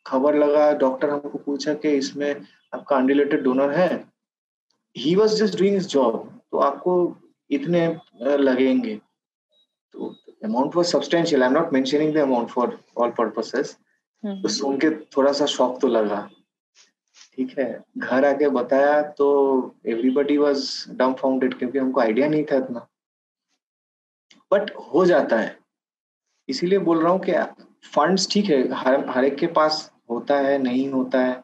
[0.07, 2.31] खबर लगा डॉक्टर हमको पूछा कि इसमें
[2.74, 3.90] आपका अनरिलेटेड डोनर है।
[4.96, 6.94] He was just doing job तो आपको
[7.51, 7.87] इतने
[8.22, 8.96] लगेंगे।
[9.94, 13.77] तो amount was substantial I am not mentioning the amount for all purposes
[14.24, 16.29] तो सुन के थोड़ा सा शौक तो लगा।
[17.38, 19.27] ठीक है। घर आके बताया तो
[19.87, 22.87] एवरीबडी वॉज़ डम फाउंडेड क्योंकि हमको आइडिया नहीं था इतना।
[24.51, 25.57] बट हो जाता है।
[26.48, 27.33] इसीलिए बोल रहा हूँ कि
[27.94, 31.42] फंड्स ठीक है, हर हर एक के पास होता है, नहीं होता है।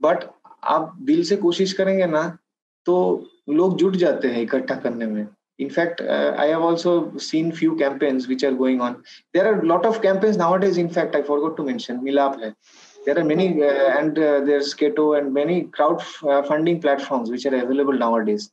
[0.00, 0.24] बट
[0.64, 2.26] आप दिल से कोशिश करेंगे ना
[2.86, 2.94] तो
[3.50, 5.26] लोग जुट जाते हैं इकट्ठा करने में।
[5.60, 8.92] In fact I have also seen few campaigns which are going on
[9.34, 12.52] there are lot of campaigns nowadays in fact I forgot to mention Milaap है।
[13.04, 17.46] There are many uh, and uh, there's keto and many crowd uh, funding platforms which
[17.46, 18.50] are available nowadays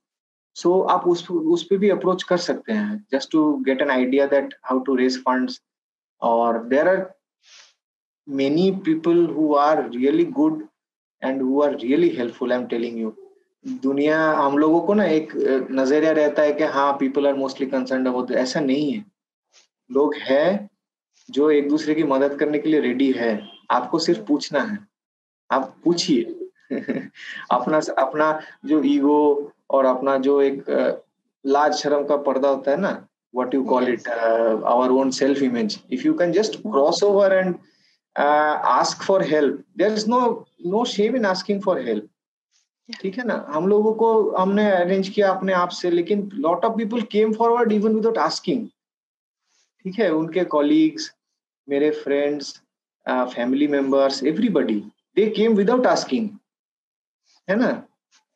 [0.56, 4.28] so आप उस उस पे भी approach कर सकते हैं just to get an idea
[4.28, 5.60] that how to raise funds
[6.22, 7.02] or there are
[8.28, 10.68] many people who are really good
[11.22, 13.14] and who are really helpful i'm telling you
[13.86, 15.34] दुनिया हम लोगों को ना एक
[15.72, 19.04] नज़रिया रहता है कि हाँ people are mostly concern about ऐसा नहीं है
[19.90, 20.70] लोग हैं
[21.30, 23.34] जो एक दूसरे की मदद करने के लिए रेडी है
[23.72, 24.80] आपको सिर्फ़ पूछना है।
[25.52, 26.36] आप पूछिए।
[27.52, 30.66] अपना अपना जो ईगो और अपना जो एक
[31.46, 33.06] लाज शर्म का पर्दा होता है ना
[33.36, 34.02] what you call yes.
[34.02, 37.60] it uh, our own self image if you can just cross over and
[38.16, 42.10] uh, ask for help there is no no shame in asking for help
[43.02, 43.46] ठीक है ना?
[43.50, 47.72] हम लोगों को हमने अरेंज किया अपने आप से लेकिन lot of people came forward
[47.72, 48.68] even without asking
[49.84, 50.14] ठीक है?
[50.14, 51.12] उनके कॉलीग्स
[51.70, 52.64] मेरे friends
[53.10, 54.76] family members everybody
[55.16, 56.30] they came without asking
[57.48, 57.72] है ना?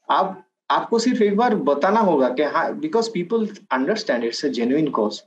[0.09, 4.89] आप, आपको सिर्फ़ एक बार बताना होगा कि हाँ because people understand it's a genuine
[4.91, 5.19] cause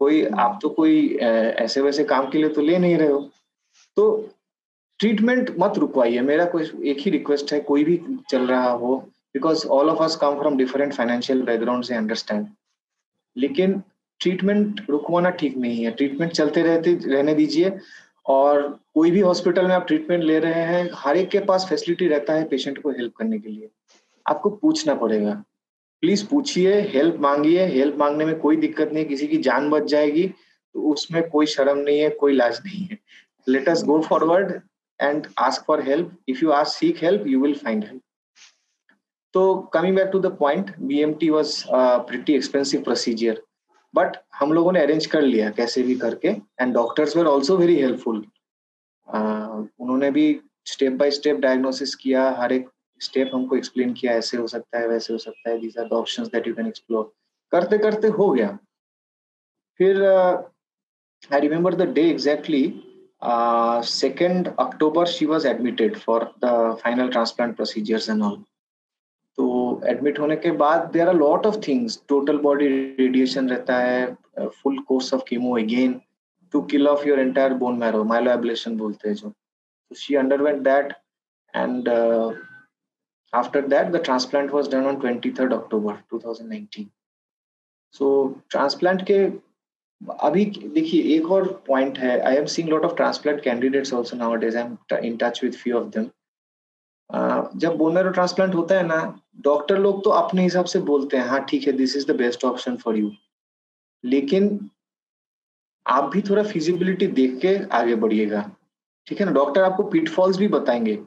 [0.00, 3.20] कोई, आप तो कोई ऐसे वैसे काम के लिए तो ले नहीं रहे हो।
[3.96, 4.04] तो
[5.00, 8.96] ट्रीटमेंट मत रुकवाइए। मेरा कोई, एक ही रिक्वेस्ट है, कोई भी चल रहा हो
[9.34, 12.46] because all of us come from different financial background से अंडरस्टैंड
[13.36, 13.82] लेकिन
[14.20, 17.70] ट्रीटमेंट रुकवाना ठीक नहीं है। ट्रीटमेंट चलते रहते, रहने दीजिए।
[18.26, 22.08] और कोई भी हॉस्पिटल में आप ट्रीटमेंट ले रहे हैं, हर एक के पास फैसिलिटी
[22.08, 23.68] रहता है पेशेंट को हेल्प करने के लिए।
[24.26, 25.32] आपको पूछना पड़ेगा।
[26.02, 30.26] प्लीज़ पूछिए हेल्प मांगिए हेल्प मांगने में कोई दिक्कत नहीं, किसी की जान बच जाएगी
[30.26, 32.98] तो उसमें कोई शर्म नहीं है, कोई लाज नहीं है।
[33.46, 34.52] Let us go forward
[35.00, 38.00] and ask for help if you ask seek help you will find help
[39.34, 43.42] तो coming back to the point B M T was pretty expensive procedure
[43.94, 47.76] but हम लोगों ने अरेंज कर लिया कैसे भी करके and doctors were also very
[47.80, 48.24] helpful
[49.08, 52.68] उन्होंने भी स्टेप बाय स्टेप डायग्नोसिस किया, हर एक
[53.00, 56.28] स्टेप हमको एक्सप्लेन किया, ऐसे हो सकता है, वैसे हो सकता है these are the
[56.32, 57.12] that you can explore
[57.52, 58.48] करते करते हो गया।
[59.80, 62.62] फिर I remember the day exactly
[63.90, 68.42] second October she was admitted for the final transplant procedures and all
[69.88, 72.68] admit होने के बाद there are lot of things total body
[72.98, 76.00] radiation रहता है full course of chemo again
[76.54, 79.32] to kill off your entire bone marrow myelo ablation बोलते हैं जो।
[79.90, 80.92] She underwent that
[81.54, 81.88] and
[83.32, 86.90] After that, the transplant was done on 23rd October 2019.
[87.94, 89.24] So transplant के
[90.22, 90.44] अभी
[90.74, 93.92] देखिए एक और पॉइंट है I am seen lot of transplant candidates
[94.34, 96.08] nowadays I am in touch with few of them
[97.60, 98.98] जब bone marrow transplant होता है ना
[99.40, 102.44] डॉक्टर लोग तो अपने हिसाब से बोलते हैं हाँ ठीक है this is the best
[102.44, 103.10] option for you
[104.04, 104.58] लेकिन
[105.86, 108.40] आप भी थोड़ा फिजिबिलिटी देख के आगे बढ़िएगा।
[109.06, 109.32] ठीक है ना?
[109.32, 110.98] डॉक्टर आपको पिटफॉल्स भी बताएँगे।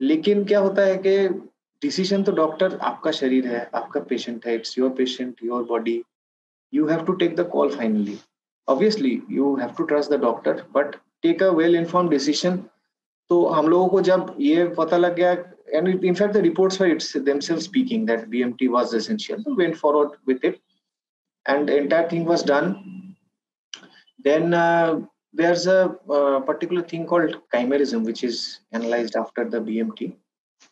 [0.00, 1.28] लेकिन क्या होता है कि
[1.82, 6.02] डिसीज़न तो डॉक्टर आपका शरीर है, आपका पेशेंट है it's your patient your body
[6.72, 8.18] you have to take the call finally
[8.68, 12.56] obviously you have to trust the doctor but take a well inform decision
[13.30, 15.34] तो हम लोगों को जब ये पता लग गया
[15.73, 19.77] and in fact the reports were it's themselves speaking that bmt was essential we went
[19.83, 20.59] forward with it
[21.45, 22.67] and the entire thing was done
[24.27, 24.99] then uh,
[25.33, 30.11] there's a uh, particular thing called chimerism which is analyzed after the bmt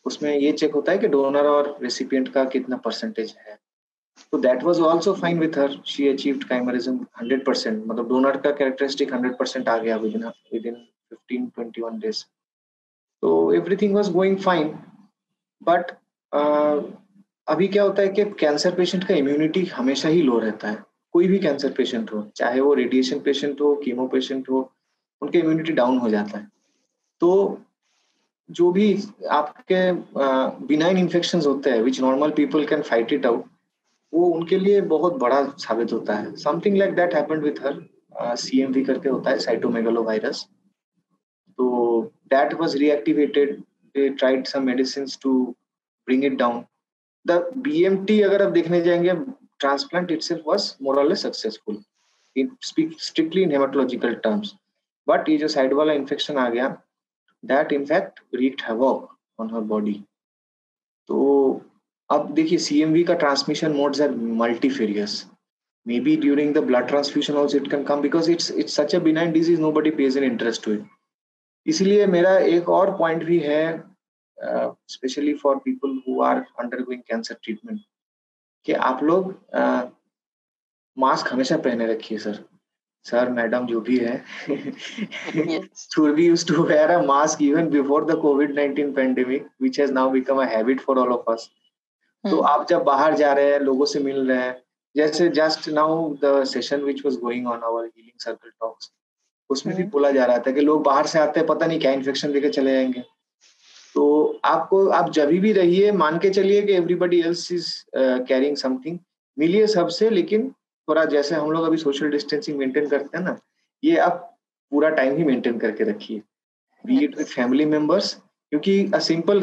[0.06, 3.58] उसमें ये check होता है कि donor और recipient का कितना percentage है
[4.32, 9.12] तो that was also fine with her she achieved chimerism 100% मतलब डोनर का कैरेक्टरिस्टिक
[9.12, 10.24] 100% आ गया within
[10.66, 10.76] within
[11.32, 12.24] 15 21 days
[13.23, 14.67] तो everything was going fine
[15.61, 15.91] but
[17.47, 20.83] अभी क्या होता है कि कैंसर पेशेंट का इम्यूनिटी हमेशा ही लो रहता है।
[21.13, 24.71] कोई भी कैंसर पेशेंट हो, चाहे वो रेडिएशन पेशेंट हो कीमो पेशेंट हो,
[25.21, 26.47] उनके इम्यूनिटी डाउन हो जाता है।
[27.21, 27.59] तो
[28.49, 28.87] जो भी
[29.31, 29.91] आपके
[30.67, 33.45] बिनाइन इन्फेक्शन होते हैं which normal people can fight it out
[34.13, 38.83] वो उनके लिए बहुत बड़ा साबित होता है। Something like that happened with her CMV
[38.85, 40.45] करके होता है साइटोमेगलो वायरस
[41.57, 43.55] तो that was reactivated
[43.95, 45.33] they tried some medicine to
[46.07, 46.63] bring it down
[47.25, 49.11] the BMT अगर आप देखने जाएँगे
[49.63, 51.81] transplant itself was more or less successful.
[52.35, 54.55] It speaks strictly in hematological terms.
[55.07, 56.67] But ये जो साइड वाला इन्फेक्शन आ गया
[57.43, 59.93] that in fact wreaked havoc on her body
[61.09, 61.19] तो
[62.09, 65.23] अब देखिए सीएमवी का transmission modes are multifarious
[65.85, 69.33] maybe during the blood transfusion also it can come because it's it's such a benign
[69.37, 70.92] disease nobody pays an interest to it
[71.65, 73.65] इसलिए मेरा एक और point भी है
[74.89, 77.79] specially for people who are undergoing cancer treatment
[78.65, 79.35] कि आप लोग
[80.97, 82.43] mask हमेशा पहने रखिए सर
[83.05, 84.15] सर मैडम जो भी है
[85.35, 90.41] used to wear a mask even before the covid 19 pandemic which has now become
[90.43, 91.49] a habit for all of us
[92.23, 92.47] तो hmm.
[92.47, 94.61] आप जब बाहर जा रहे हैं लोगों से मिल रहे हैं
[94.95, 98.91] जैसे just now the session which was going on our healing circle talks
[99.49, 99.91] उसमें भी hmm.
[99.91, 102.49] बोला जा रहा था कि लोग बाहर से आते हैं पता नहीं क्या इन्फेक्शन लेके
[102.49, 103.03] चले जाएँगे
[103.95, 108.99] तो आपको आप जब भी रहिए मान के चलिए कि everybody else is caring something
[109.39, 110.55] मिलिए सबसे लेकिन
[110.89, 113.39] थोड़ा जैसे हम लोग अभी सोशल डिस्टेंसिंग मेंटेन करते हैं ना
[113.83, 114.39] ये आप
[114.71, 116.21] पूरा टाइम ही मेंटेन करके रखिए
[116.85, 118.89] be it with family members क्योंकि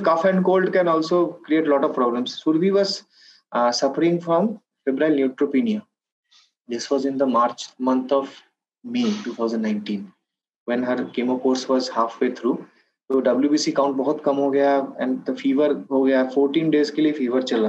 [0.02, 2.42] cough and cold can also create a lot of problems.
[2.44, 3.04] Survi was
[3.52, 5.82] uh, suffering from febrile neutropenia.
[6.68, 8.42] This was in the March month of
[8.84, 10.12] May 2019
[10.68, 12.58] when her chemo course was halfway through.
[13.10, 17.02] तो WBC count बहुत कम हो गया and the fever हो गया 14 days के
[17.02, 17.68] लिए fever चला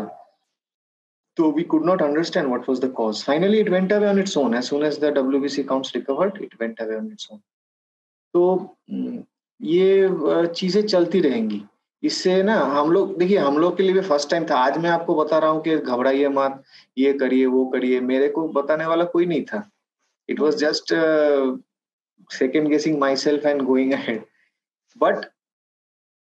[1.38, 3.24] तो we could not understand what was the cause.
[3.24, 4.54] Finally, it went away on its own.
[4.54, 7.40] As soon as the WBC counts recovered, it went away on its own.
[8.34, 8.78] तो
[9.60, 11.62] ये चीज़ें चलती रहेंगी
[12.04, 14.90] इससे ना हम लोग देखिए हम लोग के लिए भी फ़र्स्ट टाइम था आज मैं
[14.90, 16.64] आपको बता रहा हूँ कि घबराइए मत
[16.98, 19.70] ये करिए वो करिए मेरे को बताने वाला कोई नहीं था
[20.32, 20.94] it was just
[22.30, 24.24] second guessing myself and going ahead
[24.98, 25.26] but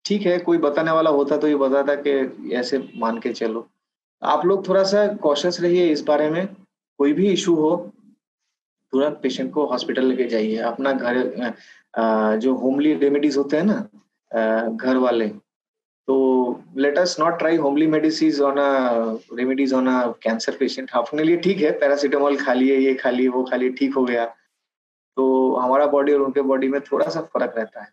[0.06, 3.68] ठीक है, कोई बताने वाला होता तो ये बताता कि ऐसे मान के चलो।
[4.22, 6.46] आप लोग थोड़ा सा कॉशस रहिए इस बारे में।
[7.00, 7.76] कोई भी इशू हो,
[8.94, 13.80] तुरंत पेशेंट को हॉस्पिटल लेके जाइए। अपना घर जो होमली रेमेडीज होते हैं ना
[14.68, 15.28] घर वाले
[16.08, 16.16] तो
[16.78, 21.38] let us not try homely medicine on a remedies on a cancer patient अपने लिए
[21.38, 24.26] ठीक है पैरासीटामोल खा लिए, ये खा लिए, वो खा लिए, ठीक हो गया।
[25.16, 27.92] तो हमारा बॉडी और उनके बॉडी में थोड़ा सा फ़र्क रहता है।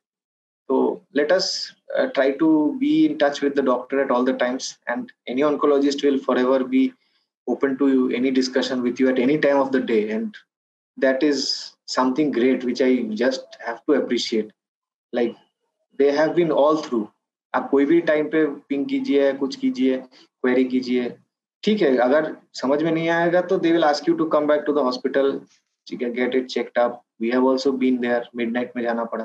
[0.68, 1.50] तो let us
[1.90, 2.48] try to
[2.80, 6.62] be in touch with the doctor at all the times and any oncologist will forever
[6.64, 6.90] be
[7.46, 10.10] open to any discussion with you at any time of the day.
[10.10, 10.36] And
[10.98, 14.52] that is something great, which i just have to appreciate.
[15.12, 15.34] Like,
[15.98, 17.10] they have been all through.
[17.54, 21.14] आप कोई भी time पे ping कीजिए कुछ कीजिए query कीजिए।
[21.62, 24.62] ठीक है अगर समझ में नहीं आएगा तो they will ask you to come back
[24.66, 25.40] to the hospital
[25.86, 29.24] ठीक है get it checked up we have also been there midnight में जाना पड़ा।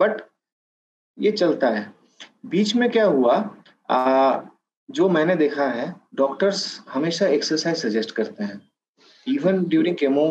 [0.00, 0.20] बट
[1.18, 1.92] ये चलता है।
[2.46, 3.34] बीच में क्या हुआ
[3.90, 4.40] आ,
[4.88, 8.60] जो मैंने देखा है डॉक्टर्स हमेशा एक्सरसाइज सजेस्ट करते हैं।
[9.26, 10.24] Even during chemo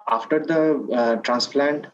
[0.00, 1.86] after the transplant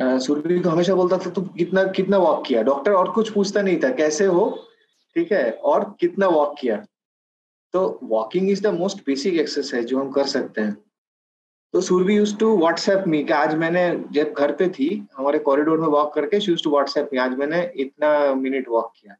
[0.00, 2.62] Surabhi को हमेशा बोलता था, तू कितना कितना वॉक किया?
[2.62, 4.66] डॉक्टर और कुछ पूछता नहीं था, कैसे हो?
[5.14, 6.86] ठीक है, और कितना वॉक किया?
[7.72, 10.76] तो walking is the most basic exercise जो हम कर सकते हैं।
[11.72, 15.80] तो Surabhi use to WhatsApp me कि आज मैंने जब घर पे थी, हमारे कॉरिडोर
[15.80, 19.14] में वॉक करके यूज़ टू व्हाट्सएप मी आज मैंने इतना मिनट वॉक किया।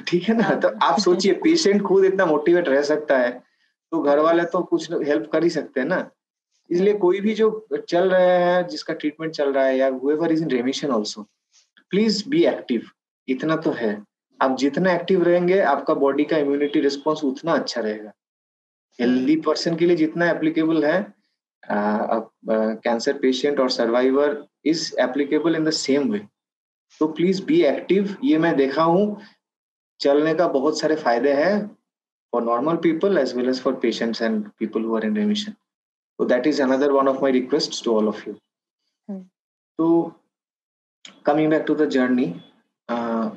[0.08, 0.54] ठीक है ना?
[0.54, 3.42] तो आप सोचिए पेशेंट खुद इतना मोटिवेट रह सकता है।
[3.90, 6.10] तो घर वाले तो कुछ हेल्प कर ही सकते हैं ना।
[6.70, 10.42] इसलिए कोई भी जो चल रहा है, जिसका ट्रीटमेंट चल रहा है या whoever is
[10.42, 11.22] in remission also
[11.92, 12.82] please be active
[13.28, 13.90] इतना तो है।
[14.40, 18.12] आप जितना एक्टिव रहेंगे, आपका बॉडी का इम्यूनिटी रिस्पॉन्स उतना अच्छा रहेगा।
[18.98, 21.04] हेल्दी पर्सन के लिए जितना एप्लीकेबल है
[21.62, 26.18] कैंसर पेशेंट और survivor is applicable in the same way
[27.00, 29.20] तो प्लीज़ बी एक्टिव ये मैं देखा हूँ,
[30.00, 31.66] चलने का बहुत सारे फ़ायदे हैं
[32.32, 35.52] for normal people as well as for patients and people who are in remission
[36.20, 38.38] So that is another one of my requests to all of you.
[39.08, 39.22] Hmm.
[39.78, 40.14] So
[41.24, 42.42] coming back to the journey,
[42.88, 43.30] uh,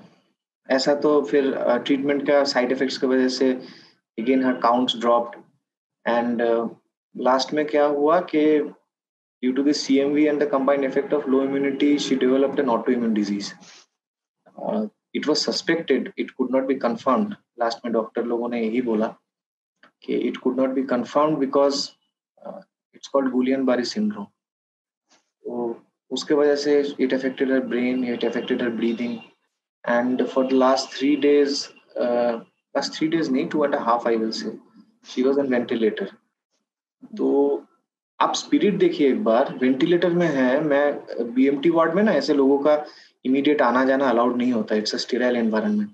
[0.69, 1.53] ऐसा तो फिर
[1.85, 3.51] treatment uh, का side effects की वजह से
[4.19, 5.39] again her counts dropped
[6.05, 6.41] and
[7.15, 8.43] last में क्या हुआ कि
[9.43, 13.13] due to the CMV and the combined effect of low immunity, she developed an autoimmune
[13.13, 13.53] disease.
[14.61, 17.35] Uh, it was suspected, it could not be confirmed.
[17.57, 19.07] Last में doctor लोगों ने यही बोला
[20.03, 21.95] कि it could not be confirmed because
[22.95, 24.25] it's called Guillain Barre syndrome
[25.45, 29.17] तो उसके वजह से it affected her brain it affected her breathing
[29.85, 31.65] and for the last three days
[31.97, 34.57] last three days नहीं two and half I will say
[35.07, 36.11] she was on ventilator
[37.17, 37.29] तो
[38.19, 42.11] आप spirit देखिए एक बार ventilator में है मैं बी एम टी वार्ड में ना
[42.13, 42.83] ऐसे लोगों का
[43.25, 45.89] इमिडिएट आना जाना अलाउड नहीं होता it's a sterile environment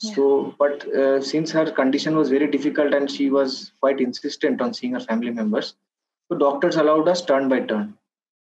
[0.00, 0.28] so
[0.60, 0.84] but
[1.24, 5.30] since her condition was very difficult and she was quite insistent on seeing her family
[5.32, 5.74] members
[6.30, 7.94] तो doctors allowed us turn by turn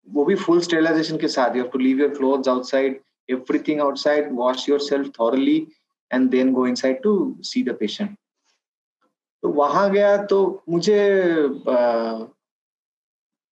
[0.09, 4.29] वो भी फुल स्टेलाइजेशन के साथ you have to leave your clothes outside everything outside
[4.31, 5.67] wash your thoroughly
[6.13, 8.17] and then go in to see the patient
[9.41, 10.99] तो वहाँ गया तो मुझे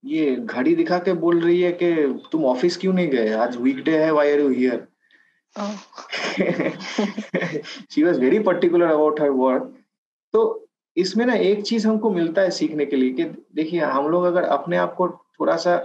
[0.05, 3.33] ये घड़ी दिखा के बोल रही है कि तुम ऑफ़िस क्यों नहीं गए?
[3.33, 4.87] आज वीकडे है why are you here
[7.91, 9.63] she was very particular about her word
[10.33, 13.23] तो इसमें ना एक चीज़ हमको मिलता है सीखने के लिए कि
[13.55, 15.07] देखिए हम लोग अगर अपने आप को
[15.39, 15.75] थोड़ा सा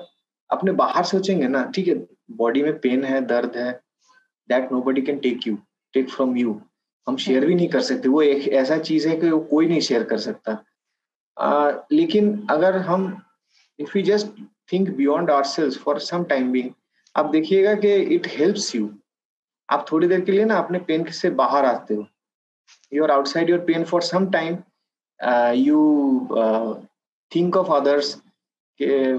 [0.50, 1.94] अपने बाहर सोचेंगे ना ठीक है
[2.36, 3.70] बॉडी में पेन है दर्द है
[4.48, 5.56] that nobody can take you
[5.94, 6.60] take from you.
[7.06, 9.80] हम शेयर भी नहीं कर सकते वो एक ऐसा चीज़ है कि वो कोई नहीं
[9.80, 10.56] शेयर कर सकता।
[11.36, 13.10] आ, लेकिन अगर हम
[13.78, 14.40] if you just
[14.72, 16.70] think beyond ourselves for some time being
[17.14, 18.90] आप देखिएगा कि इट हेल्प्स यू
[19.68, 22.06] आप थोड़ी देर के लिए ना अपने पेन से बाहर आते हो।
[22.92, 24.56] You are outside your pain for some time
[25.20, 26.74] uh, you uh,
[27.32, 28.20] think of others
[28.80, 29.18] okay,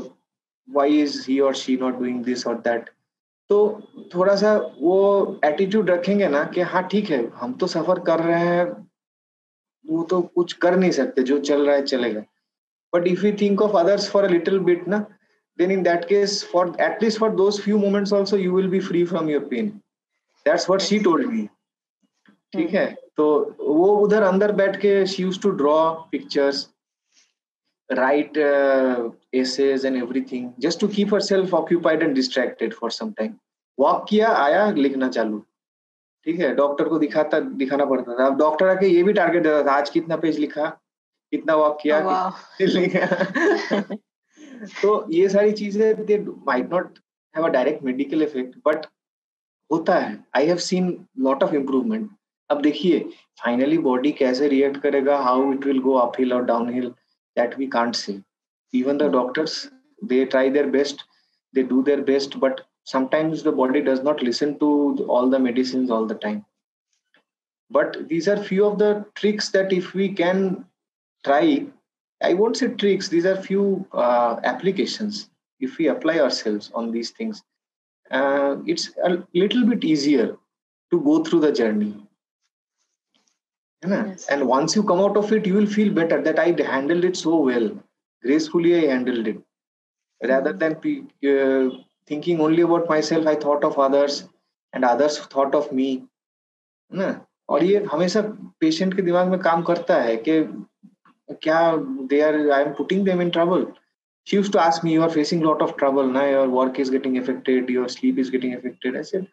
[0.67, 2.89] why is he or she not doing this or that
[3.49, 3.59] तो
[4.15, 4.97] थोड़ा सा वो
[5.45, 8.65] एटीट्यूड रखेंगे ना कि हाँ ठीक है हम तो सफ़र कर रहे हैं
[9.89, 12.21] वो तो कुछ कर नहीं सकते जो चल रहा है चलेगा
[12.93, 15.05] but if you think of others for a little bit ना
[15.59, 19.05] in that case for at least for those few moments also you will be free
[19.05, 19.81] from your pain
[20.45, 21.49] that's what she told me
[22.53, 22.87] ठीक है?
[23.17, 23.25] तो
[23.59, 25.79] वो उधर अंदर बैठ के she use to draw
[26.11, 26.67] pictures
[27.89, 33.31] write uh, essays and everything just to keep herself occupied and distracted for some time
[33.77, 35.39] walk किया आया लिखना चालू।
[36.25, 36.53] ठीक है?
[36.55, 39.89] डॉक्टर को दिखाता दिखाना पड़ता था। अब डॉक्टर आके ये भी टारगेट देता था आज
[39.89, 40.67] कितना पेज लिखा
[41.33, 42.31] कितना वॉक किया oh,
[44.81, 46.99] तो ये सारी चीज़ें they might not
[47.35, 48.85] have a direct medical effect but
[49.71, 52.09] होता है। I have seen lot of improvement
[52.50, 52.98] अब देखिए
[53.44, 56.44] फाइनली बॉडी कैसे रिएक्ट करेगा how it will go uphill और
[56.74, 56.92] downhill
[57.36, 58.22] that we can't say.
[58.72, 59.70] Even the doctors,
[60.02, 61.04] they try their best,
[61.52, 65.90] they do their best, but sometimes the body does not listen to all the medicines
[65.90, 66.44] all the time.
[67.70, 70.66] But these are few of the tricks that if we can
[71.24, 71.66] try,
[72.22, 75.30] I won't say tricks, these are few uh, applications.
[75.60, 77.42] If we apply ourselves on these things,
[78.10, 80.36] uh, it's a little bit easier
[80.90, 82.06] to go through the journey
[83.82, 84.26] Yes.
[84.28, 87.16] And once you come out of it, you will feel better that I handled it
[87.16, 87.70] so well.
[88.22, 89.38] Gracefully, I handled it.
[90.22, 94.28] Rather than uh, thinking only about myself, I thought of others
[94.72, 96.06] and others thought of me.
[96.92, 98.20] ना और ये हमेशा
[98.60, 100.40] patient के दिमाग में काम करता है कि
[101.42, 101.60] क्या
[102.10, 103.66] they are I am putting them in trouble
[104.26, 106.78] she used to ask me you are facing a lot of trouble now your work
[106.84, 109.26] is getting affected your sleep is getting affected i said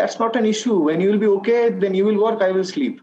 [0.00, 2.68] that's not an issue when you will be okay then you will work i will
[2.68, 3.00] sleep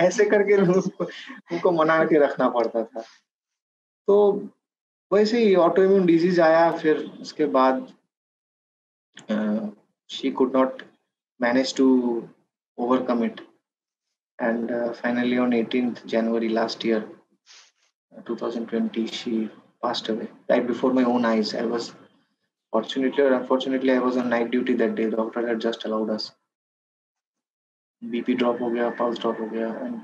[0.00, 3.02] ऐसे करके उनको मना के रखना पड़ता था
[4.08, 4.16] तो
[5.12, 7.86] वैसे ही ऑटो इम्यून डिज़ीज़ आया फिर उसके बाद
[10.10, 10.82] she could not
[11.40, 11.88] manage to
[12.78, 13.40] overcome it
[14.70, 17.04] uh, finally on 18th january last year
[18.26, 19.50] 2020 she
[19.82, 21.92] passed away right before my own eyes i was
[22.72, 26.30] fortunately or unfortunately i was on night duty that day doctor had just allowed us
[28.02, 30.00] BP drop हो गया pulse drop हो गया and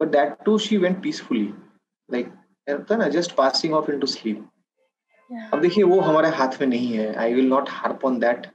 [0.00, 1.44] but that too she went peacefully
[2.08, 2.32] like
[2.92, 4.48] ना just passing off into sleep
[5.52, 8.46] अब देखिए वो हमारे हाथ में नहीं है। I will not harp on that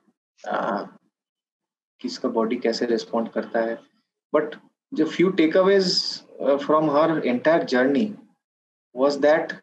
[2.01, 3.75] किसका बॉडी कैसे रिस्पॉन्ड करता है।
[4.33, 4.55] बट
[4.91, 5.87] जो few takeaways
[6.65, 8.05] from her entire journey
[8.95, 9.53] was that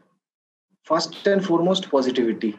[0.87, 2.55] first and foremost positivity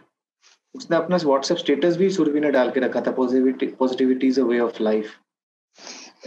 [0.76, 4.43] उसने अपना व्हाट्सएप स्टेटस भी सुरभि ने डाल के रखा था positivity positivity is a
[4.43, 5.12] way of life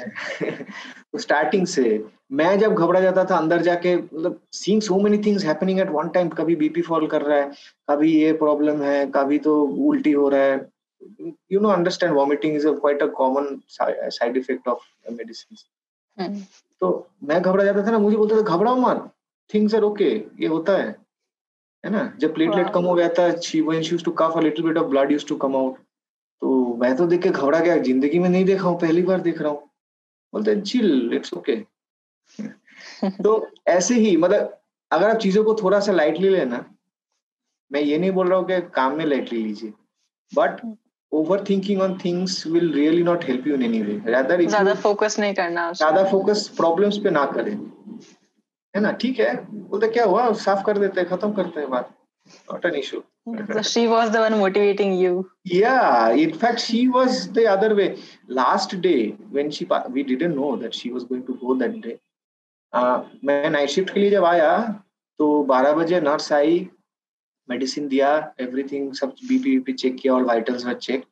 [0.00, 5.44] तो स्टार्टिंग से मैं जब घबरा जाता था अंदर जाके मतलब seeing so many things
[5.44, 7.50] happening at one time कभी बीपी फॉल कर रहा है
[7.90, 10.56] कभी ये प्रॉब्लम है कभी तो उल्टी हो रहा है।
[11.52, 16.44] You know understand vomiting is quite a common side effect of medicine
[16.80, 19.10] तो मैं घबरा जाता था ना मुझे बोलते थे घबराओ मत
[19.50, 20.94] थिंग्स आर ओके ये होता है।
[21.84, 22.12] है ना?
[22.18, 24.76] जब प्लेटलेट कम हो गया था she when she used to cough a little bit
[24.76, 25.76] of blood used to come out
[26.76, 29.40] तो मैं तो देख के घबरा गया ज़िंदगी में नहीं देखा हूँ पहली बार देख
[29.40, 29.62] रहा हूँ।
[30.32, 31.56] बोलते चिल इट्स ओके
[33.22, 33.30] तो
[33.68, 34.58] ऐसे ही मतलब
[34.90, 36.64] अगर आप चीज़ों को थोड़ा सा लाइटली लेना
[37.70, 39.72] मैं ये नहीं बोल रहा हूँ कि काम में लाइटली लीजिए
[40.32, 40.60] but
[41.12, 45.18] over thinking on things will really not help you in any way rather ज़्यादा फोकस
[45.18, 47.54] नहीं करना ज़्यादा फोकस प्रॉब्लम्स पे ना करें।
[48.74, 48.92] है ना?
[48.92, 49.34] ठीक है?
[49.44, 50.32] बोलते क्या हुआ?
[50.34, 51.94] साफ़ कर देते हैं खत्म करते हैं बात।
[52.52, 53.00] Not an issue.
[53.53, 57.89] so she was the one motivating you yeah in fact she was the other way
[58.27, 61.97] last day when she we didn't know that she was going to go that day
[62.73, 64.51] uh, मैं night shift के लिए जब आया
[65.19, 66.59] तो 12 बजे nurse आई
[67.49, 71.03] medicine दिया everything सब बीपी बीपी चेक किया और vitals were check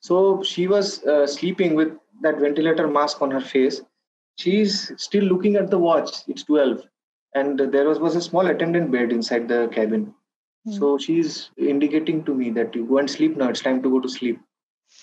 [0.00, 1.88] so she was uh, sleeping with
[2.22, 3.80] that ventilator mask on her face
[4.38, 6.84] she's still looking at the watch it's 12
[7.34, 10.14] and there was, was a small attendant bed inside the cabin
[10.65, 10.71] Hmm.
[10.73, 13.49] So she's indicating to me that you go and sleep now.
[13.49, 14.39] It's time to go to sleep.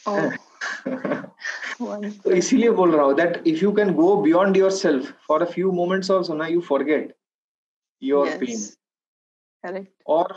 [0.06, 0.30] Oh.
[1.80, 5.70] तो इसीलिए बोल रहा हूँ that if you can go beyond yourself for a few
[5.72, 7.14] moments also ना you forget
[8.02, 10.34] your pain और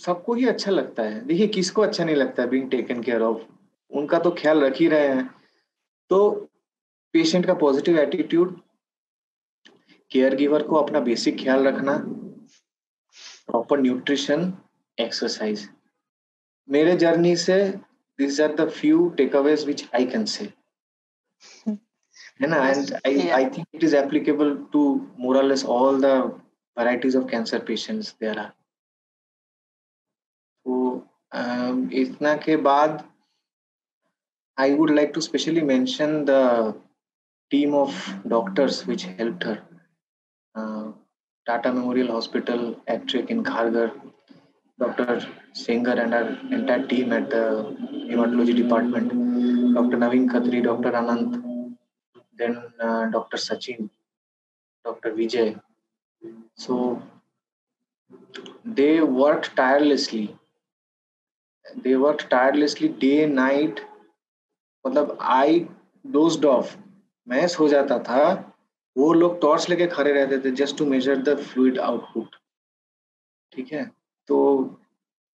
[0.00, 3.42] सबको ही अच्छा लगता है देखिए किसको अच्छा नहीं लगता है बीइंग टेकन केयर ऑफ़
[3.90, 5.28] उनका तो ख्याल रख ही रहे हैं
[6.10, 6.30] तो
[7.14, 8.58] पेशेंट का पॉजिटिव एटीट्यूड
[10.10, 11.98] केयर गिवर को अपना बेसिक ख्याल रखना
[13.48, 14.52] प्रॉपर न्यूट्रिशन
[14.98, 15.68] एक्सरसाइज
[16.68, 17.56] मेरे जर्नी से
[18.18, 20.52] this are the few takeaways which I can say
[32.68, 33.02] बाद
[34.58, 36.24] I would like to specially mention
[37.50, 39.62] team of doctors which help her
[41.46, 43.92] Tata Memorial Hospital, Actric in Khargar,
[44.78, 45.26] Dr.
[45.52, 47.76] Singer and our entire team at the
[48.10, 49.08] hematology department,
[49.74, 49.96] Dr.
[49.96, 50.92] Naveen Khatri, Dr.
[50.92, 51.76] Anand,
[52.36, 53.36] then uh, Dr.
[53.36, 53.90] Sachin,
[54.84, 55.12] Dr.
[55.12, 55.60] Vijay.
[56.56, 57.02] So
[58.64, 60.36] they worked tirelessly.
[61.76, 63.80] They worked tirelessly day, night,
[64.86, 65.60] मतलब I
[66.14, 66.76] dose of
[67.28, 68.22] मैं सो जाता था
[68.96, 72.36] वो लोग torch लेके खड़े रहते थे just to measure the fluid output
[73.52, 73.84] ठीक है?
[74.28, 74.36] तो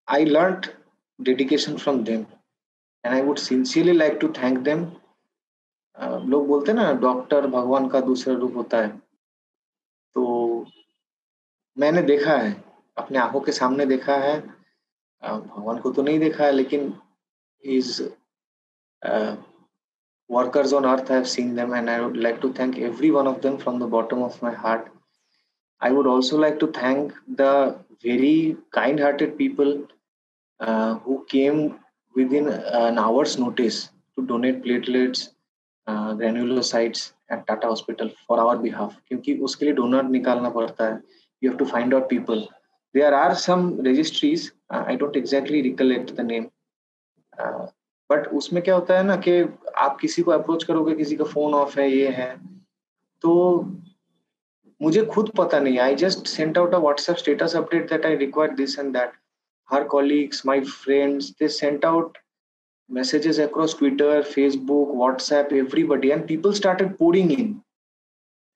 [0.08, 0.62] I learn
[1.20, 2.26] dedication from them
[3.04, 4.86] and I would sincerely like to thank them
[6.30, 8.90] लोग बोलते हैं ना डॉक्टर भगवान का दूसरा रूप होता है।
[10.16, 10.66] तो
[11.78, 12.54] मैंने देखा है
[12.98, 14.40] अपने आँखों के सामने देखा है।
[15.24, 16.94] भगवान को तो नहीं देखा है लेकिन
[17.64, 19.36] is uh,
[20.29, 21.11] workers on earth.
[21.11, 23.87] I've seen them, and I would like to thank every one of them from the
[23.87, 24.91] bottom of my heart.
[25.81, 29.87] I would also like to thank the very kind hearted people
[30.61, 31.79] uh, who came
[32.15, 35.31] within an hour's notice to donate platelets,
[35.87, 38.97] uh, granulocytes at Tata Hospital for our behalf.
[39.09, 41.03] क्योंकि उसके लिए donor निकालना पड़ता है
[41.43, 42.49] You have to find out people.
[42.95, 44.53] There are some registries.
[44.71, 46.51] Uh, I don't exactly recollect the name.
[47.39, 47.67] Uh,
[48.11, 49.43] but उसमें क्या होता है ना कि
[49.80, 52.36] आप किसी को अप्रोच करोगे, किसी का फ़ोन ऑफ़ है, ये है
[53.24, 53.62] तो
[54.82, 58.54] मुझे खुद पता नहीं I just sent out a WhatsApp status update that I require
[58.56, 59.14] this and that
[59.70, 62.18] her colleagues my friends they sent out
[62.90, 67.54] messages across twitter, facebook, whatsapp, everybody, and people started pouring in.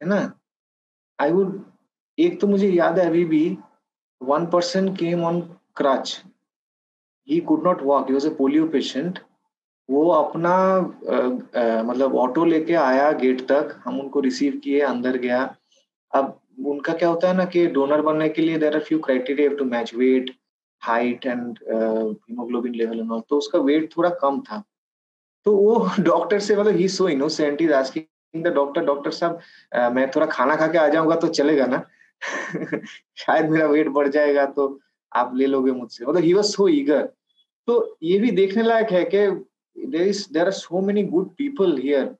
[0.01, 0.21] है ना?
[1.19, 1.61] I would
[2.17, 3.57] एक तो मुझे याद है अभी भी
[4.21, 5.39] one person came on
[5.77, 6.21] crutch
[7.27, 9.19] he could not walk he was a polio patient
[9.89, 11.15] वो अपना आ,
[11.61, 15.43] आ, मतलब ऑटो लेके आया गेट तक हम उनको रिसीव किए अंदर गया।
[16.13, 19.49] अब उनका क्या होता है ना कि डोनर बनने के लिए there are few criteria
[19.57, 20.29] to match weight
[20.81, 24.63] height and haemoglobin level and all तो उसका वेट थोड़ा कम था।
[25.45, 29.39] तो वो डॉक्टर से मतलब ही so innocent is asking the doctor doctor साहब
[29.95, 31.83] मैं थोड़ा खाना खा के आ जाऊँगा तो चलेगा ना?
[33.17, 34.67] शायद मेरा वेट बढ़ जाएगा तो
[35.11, 37.01] आप ले लोगे मुझसे। मतलब ही वाज सो ईगर
[37.67, 39.27] तो ये भी देखने लायक है कि
[39.76, 42.16] there is there are so many good people here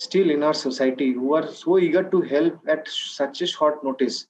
[0.00, 4.24] still in our society who are so eager to help at such a short notice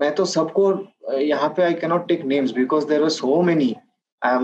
[0.00, 0.62] मैं तो सबको
[1.14, 3.74] यहाँ पे I cannot take names because there are so many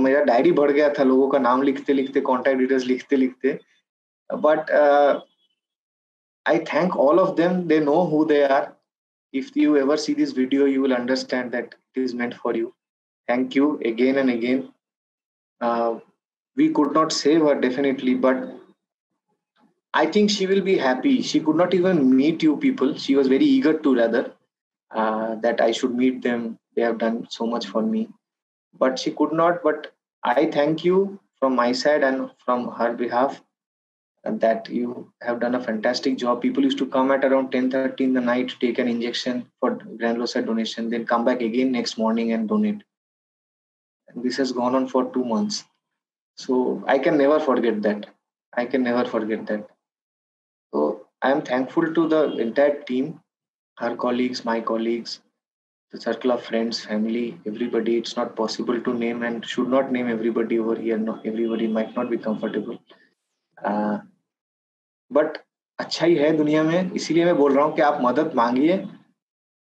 [0.03, 3.59] मेरा diary बढ़ गया था लोगों का नाम लिखते लिखते कॉन्टेक्ट डिटेल्स लिखते लिखते
[4.31, 4.71] but
[6.47, 8.75] I thank all of them they know who they are
[9.33, 12.73] if you ever see this video you will understand that it is meant for you
[13.29, 14.73] thank you again and again
[15.61, 15.99] uh,
[16.56, 18.44] we could not save her definitely but
[19.94, 21.22] i think she will be happy.
[21.22, 22.96] She could not even meet you people.
[22.98, 24.34] She was very eager to rather
[24.92, 26.58] uh, that i should meet them.
[26.76, 28.08] They have done so much for me.
[28.78, 29.94] But she could not but
[30.24, 33.42] i thank you from my side and from her behalf
[34.24, 36.42] that you have done a fantastic job.
[36.42, 39.76] People used to come at around 10 30 in the night take an injection for
[40.04, 42.84] granulocyte donation then come back again next morning and donate.
[44.10, 45.64] And this has gone on for two months
[46.41, 48.07] so I can never forget that.
[48.53, 49.69] I can never forget that.
[50.73, 53.21] So I am thankful to the entire team,
[53.79, 55.21] our colleagues, my colleagues,
[55.93, 57.97] the circle of friends, family, everybody.
[57.97, 60.99] It's not possible to name and should not name everybody over here.
[60.99, 62.79] No, everybody might not be comfortable.
[63.65, 63.99] Uh,
[65.11, 65.43] but
[65.79, 68.77] अच्छा ही है दुनिया में इसीलिए मैं बोल रहा हूँ कि आप मदद मांगिए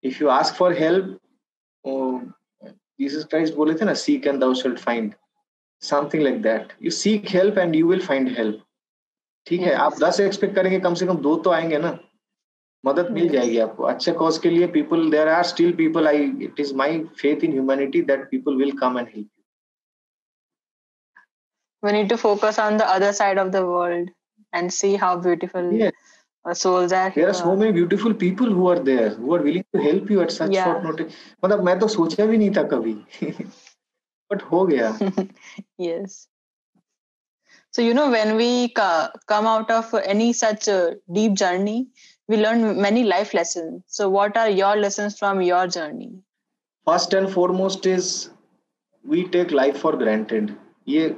[0.04, 1.18] if you ask for help
[3.00, 5.14] Jesus Christ बोले थे ना seek and thou should find
[5.81, 8.63] something like that you seek help and you will find help
[9.47, 11.97] ठीक है आप दस एक्सपेक्ट करेंगे कम से कम दो तो आएँगे ना
[12.83, 16.59] मदद मिल जाएगी आपको अच्छे कॉज के लिए people there are still people I it
[16.59, 19.29] is my faith in humanity that people will come and help
[21.83, 24.07] we need to focus on the other side of the world
[24.53, 25.93] and see how beautiful yes.
[26.45, 29.81] souls are there are so many beautiful people who are there who are willing to
[29.83, 30.65] help you at such yeah.
[30.65, 31.13] short notice
[31.43, 32.95] मतलब मैं तो सोचा भी नहीं था कभी
[34.31, 34.87] but हो गया।
[35.81, 36.27] Yes
[37.73, 41.79] so you know when we come out of any such deep journey
[42.29, 46.09] we learn many life lesson so what are your lesson from your journey
[46.87, 48.11] first and foremost is
[49.05, 50.55] we take life for granted
[50.87, 51.09] ये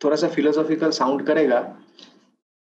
[0.00, 1.60] थोड़ा सा philosophical sound करेगा।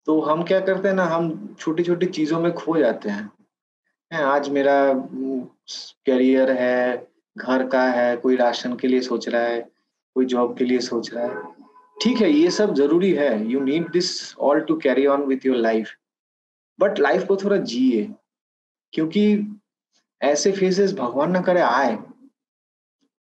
[0.07, 3.31] तो हम क्या करते हैं ना हम छोटी छोटी चीज़ों में खो जाते हैं।
[4.13, 4.77] आज मेरा
[6.07, 6.97] करियर है
[7.37, 9.61] घर का है, कोई राशन के लिए सोच रहा है,
[10.17, 11.43] कोई जॉब के लिए सोच रहा है।
[11.97, 15.57] ठीक है, ये सब ज़रूरी है। You need this all to carry on with your
[15.57, 15.91] life
[16.79, 18.05] but life को थोड़ा जिए,
[18.93, 19.57] क्योंकि
[20.21, 21.97] ऐसे फेजेस भगवान ना करे आए।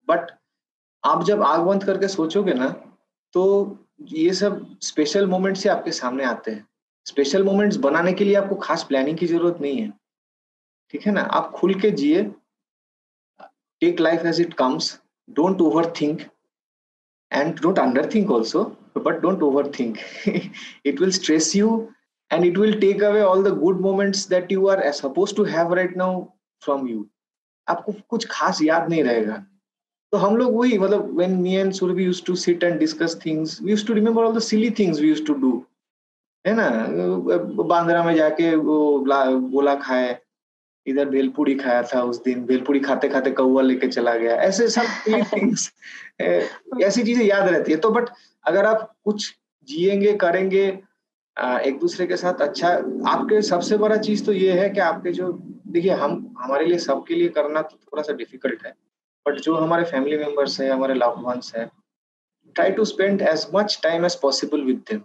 [0.07, 0.31] बट
[1.03, 2.67] आप जब आग बंद करके सोचोगे ना
[3.35, 3.43] तो
[4.03, 6.67] ये सब स्पेशल मोमेंट्स से आपके सामने आते हैं।
[7.05, 9.89] स्पेशल मोमेंट्स बनाने के लिए आपको खास प्लानिंग की ज़रूरत नहीं है।
[10.93, 11.21] ठीक है ना?
[11.21, 12.23] आप खुल के जिए
[13.87, 16.21] it comes don't over think
[17.33, 18.63] and don't under think also
[18.97, 19.97] but don't over think
[20.85, 21.89] it will stress you
[22.31, 25.67] and it will take away all the good moments that you are supposed to have
[25.67, 27.01] right now from you
[27.67, 29.35] आपको कुछ खास याद नहीं रहेगा
[30.11, 33.61] तो हम लोग वही मतलब when me and Surabhi used to sit and discuss things
[33.61, 35.51] we used to remember all the silly things we used to do
[36.47, 36.69] है ना
[37.63, 38.77] बांद्रा में जाके वो
[39.09, 40.17] गोला खाए
[40.87, 44.85] इधर भेलपुड़ी खाया था उस दिन भेलपुड़ी खाते खाते कौआ लेके चला गया। ऐसे सब
[45.33, 45.71] थिंग्स
[46.21, 48.09] ऐसी चीज़ें याद रहती है। तो बट
[48.45, 49.33] अगर आप कुछ
[49.67, 50.65] जिएँगे करेंगे
[51.67, 52.69] एक दूसरे के साथ अच्छा
[53.09, 55.31] आपके सबसे बड़ा चीज़ तो ये है कि आपके जो
[55.67, 58.73] देखिए हम हमारे लिए सबके लिए करना तो थोड़ा सा डिफ़िकल्ट है।
[59.25, 61.65] बट जो हमारे फैमिली मेंबर्स है हमारे लव वंस है
[62.55, 65.01] try to spend as much time as possible with them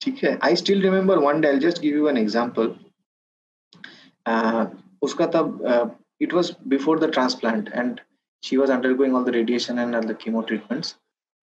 [0.00, 0.38] ठीक है?
[0.44, 2.74] I still remember one day just give you an example
[5.02, 8.00] उसका तब it was before the transplant and
[8.42, 10.96] she was undergoing all the radiation and all the chemo treatments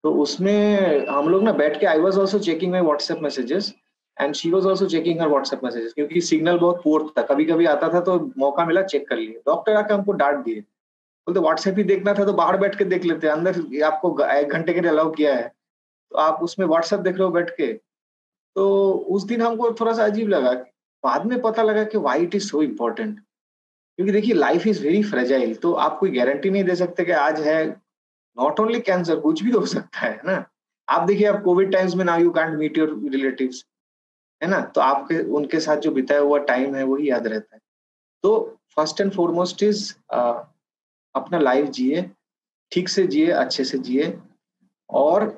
[0.04, 3.74] तो उसमें हम लोग ना बैठ के I was also checking my WhatsApp messages
[4.18, 7.66] and she was also checking her WhatsApp messages क्योंकि signal बहुत poor था। कभी कभी
[7.66, 11.78] आता था तो मौका मिला चेक कर लिए। डॉक्टर आके हमको डांट दिए। बोलते व्हाट्सएप
[11.78, 14.90] ही देखना था तो बाहर बैठ के देख लेते। अंदर आपको एक घंटे के लिए
[14.92, 19.42] अलाउ किया है। तो आप उसमें व्हाट्सएप देख रहे हो बैठ के। तो उस दिन
[19.42, 20.54] हमको थोड़ा सा अजीब लगा
[21.04, 25.04] बाद में पता लगा कि why it is so important क्योंकि देखिए लाइफ इज़ वेरी
[25.04, 27.68] फ्रेजाइल तो आप कोई गारंटी नहीं दे सकते कि आज है
[28.38, 30.46] नॉट ओनली कैंसर कुछ भी हो सकता है, ना?
[30.90, 33.66] आप देखिए, आप कोविड टाइम्स में ना you can't meet your relatives
[34.42, 34.60] है ना?
[34.62, 37.62] तो आपके, उनके साथ जो बिताया हुआ टाइम है, वही याद रहता है।
[38.24, 39.94] तो फ़र्स्ट एंड फॉरमोस्ट इज़
[41.16, 42.10] अपना लाइफ जिए,
[42.72, 44.18] ठीक से जिए, अच्छे से जिए,
[44.90, 45.30] और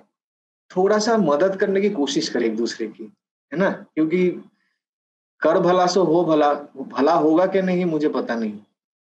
[0.71, 3.03] थोड़ा सा मदद करने की कोशिश करें एक दूसरे की,
[3.51, 3.69] है ना?
[3.71, 4.29] क्योंकि
[5.43, 8.59] कर भला सो हो भला भला होगा कि नहीं, मुझे पता नहीं।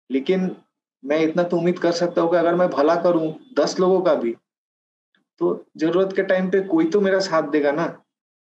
[0.09, 0.55] लेकिन
[1.03, 4.13] मैं इतना तो उम्मीद कर सकता हूँ कि अगर मैं भला करूँ, दस लोगों का
[4.15, 4.35] भी
[5.41, 7.85] तो ज़रूरत के टाइम पे कोई तो मेरा साथ देगा ना।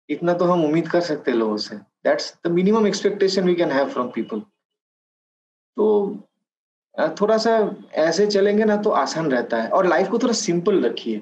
[0.09, 3.71] इतना तो हम उम्मीद कर सकते हैं लोगों से। That's the minimum expectation we can
[3.71, 4.39] have from people
[5.77, 5.85] तो
[7.21, 7.53] थोड़ा सा
[7.99, 11.21] ऐसे चलेंगे ना तो आसान रहता है। और लाइफ को थोड़ा सिंपल रखिए।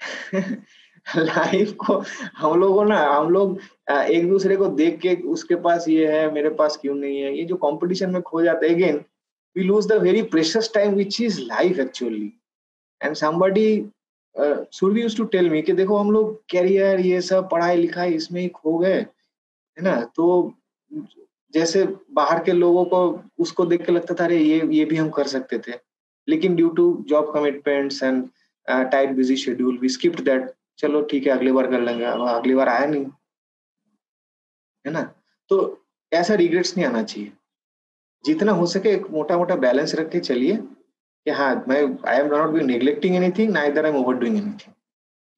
[1.16, 2.02] लाइफ को
[2.36, 3.58] हम लोगों ना हम लोग
[3.90, 7.36] एक दूसरे को देख के उसके पास ये है मेरे पास क्यों नहीं है?
[7.38, 9.04] ये जो कंपटीशन में खो जाता है again
[9.56, 12.26] lose the very precious time which is life actually.
[13.00, 13.90] And somebody
[14.34, 18.12] uh, Survi used to tell me कि देखो हम लोग कैरियर ये सब पढ़ाई लिखाई
[18.14, 19.94] इसमें ही खो गए है ना?
[20.16, 20.54] तो
[21.54, 23.00] जैसे बाहर के लोगों को
[23.42, 25.72] उसको देख के लगता था अरे ये ये भी हम कर सकते थे।
[26.28, 28.28] लेकिन due to job commitments and
[28.68, 32.68] tight busy schedule we skipped that चलो ठीक है, अगली बार कर लेंगे। अगली बार
[32.68, 33.04] आया नहीं।
[34.84, 35.02] है ना?
[35.50, 37.32] तो ऐसा रिग्रेट्स नहीं आना चाहिए।
[38.24, 42.26] जितना हो सके एक मोटा मोटा बैलेंस रख के चलिए कि हाँ मैं I am
[42.26, 44.74] not be neglecting anything ना इधर I am over doing anything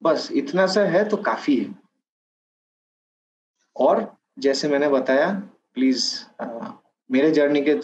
[0.01, 1.75] बस, इतना सा है तो काफ़ी है।
[3.75, 4.05] और
[4.39, 5.29] जैसे मैंने बताया
[5.73, 6.05] प्लीज़
[7.09, 7.75] मेरे जर्नी के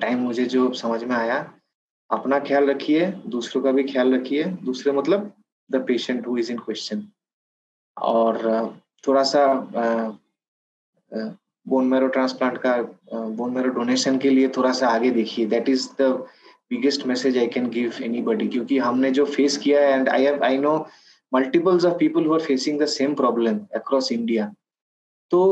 [0.00, 1.38] टाइम मुझे जो समझ में आया,
[2.10, 5.32] अपना ख्याल रखिए, दूसरों का भी ख्याल रखिए। दूसरे मतलब
[5.70, 7.02] the patient who is in question
[7.96, 8.38] और
[9.06, 9.44] थोड़ा सा
[11.66, 12.76] बोन मेरो ट्रांसप्लांट का
[13.12, 16.10] बोन मेरो डोनेशन के लिए थोड़ा सा आगे देखिए। That is the
[16.70, 20.44] biggest message I can give anybody क्योंकि हमने जो फेस किया है and I have
[20.44, 20.76] I know
[21.32, 24.52] multiples of people who are facing the same problem across India
[25.30, 25.42] तो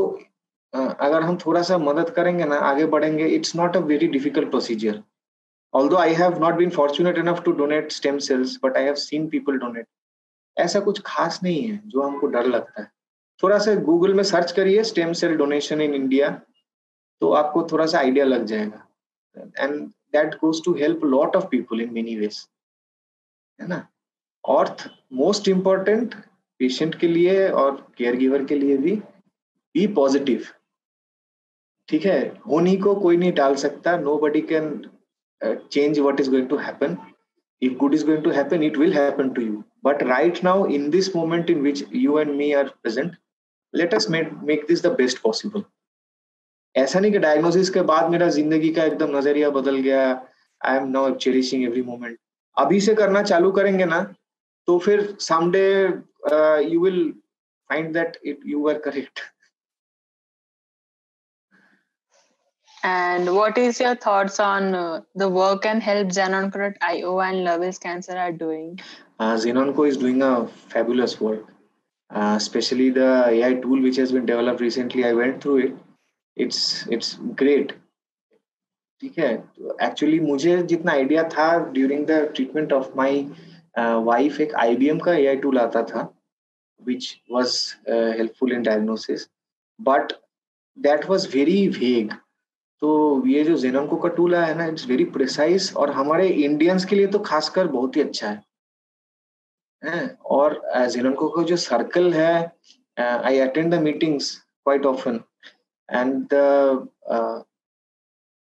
[0.73, 5.03] अगर हम थोड़ा सा मदद करेंगे ना आगे बढ़ेंगे it's not a very difficult procedure
[5.73, 9.29] although I have not been fortunate enough to donate stem cells, but I have seen
[9.29, 9.87] people donate.
[10.57, 12.91] ऐसा कुछ खास नहीं है जो हमको डर लगता है।
[13.43, 16.29] थोड़ा सा गूगल में सर्च करिए stem cell donation in India
[17.21, 18.87] तो आपको थोड़ा सा आइडिया लग जाएगा।
[19.57, 19.81] And
[20.13, 22.37] that goes to help lot of people in many ways
[23.59, 23.87] है ना?
[24.43, 24.75] और
[25.13, 26.15] मोस्ट इंपॉर्टेंट
[26.59, 30.45] पेशेंट के लिए और केयर गिवर के लिए भी बी पॉजिटिव
[31.89, 32.19] ठीक है?
[32.47, 34.69] होनी को कोई नहीं डाल सकता nobody can
[35.41, 36.97] change what is going to happen
[37.61, 40.89] if good is going to happen it will happen to you but right now in
[40.89, 43.15] this moment in which you and me are present
[43.73, 45.63] let let make make this the best possible
[46.75, 50.01] ऐसा नहीं कि diagnosis के बाद मेरा ज़िंदगी का एकदम नज़रिया बदल गया
[50.61, 52.17] I am now cherishing every moment
[52.57, 54.01] अभी से करना चालू करेंगे ना
[54.67, 55.91] तो फिर someday
[56.31, 57.01] uh, you will
[57.69, 58.79] find that it you were
[62.84, 68.16] And what is your thoughts on uh, the work and help Xenonco.io and Levels Cancer
[68.16, 68.80] are doing?
[69.18, 71.44] Uh, Xenonco is doing a fabulous work,
[72.10, 75.04] uh, especially the AI tool which has been developed recently.
[75.04, 75.74] I went through it.
[76.36, 77.72] It's it's great.
[79.00, 79.28] ठीक है
[79.82, 83.20] actually मुझे जितना idea था during the treatment of my
[84.08, 86.08] wife एक IBM का AI tool आता था
[86.88, 87.54] which was
[87.94, 89.24] uh, helpful in diagnosis
[89.78, 90.12] but
[90.76, 92.14] that was very vague
[92.81, 96.85] तो ये जो जेनोनको का टूल आया है ना इट्स वेरी प्रिसाइज और हमारे इंडियंस
[96.85, 98.43] के लिए तो खासकर बहुत ही अच्छा है।
[99.83, 100.07] है?
[100.25, 100.61] और
[100.91, 102.51] जेनोनको का जो सर्कल है
[102.99, 105.19] I attend the meetings quite often
[105.89, 106.33] and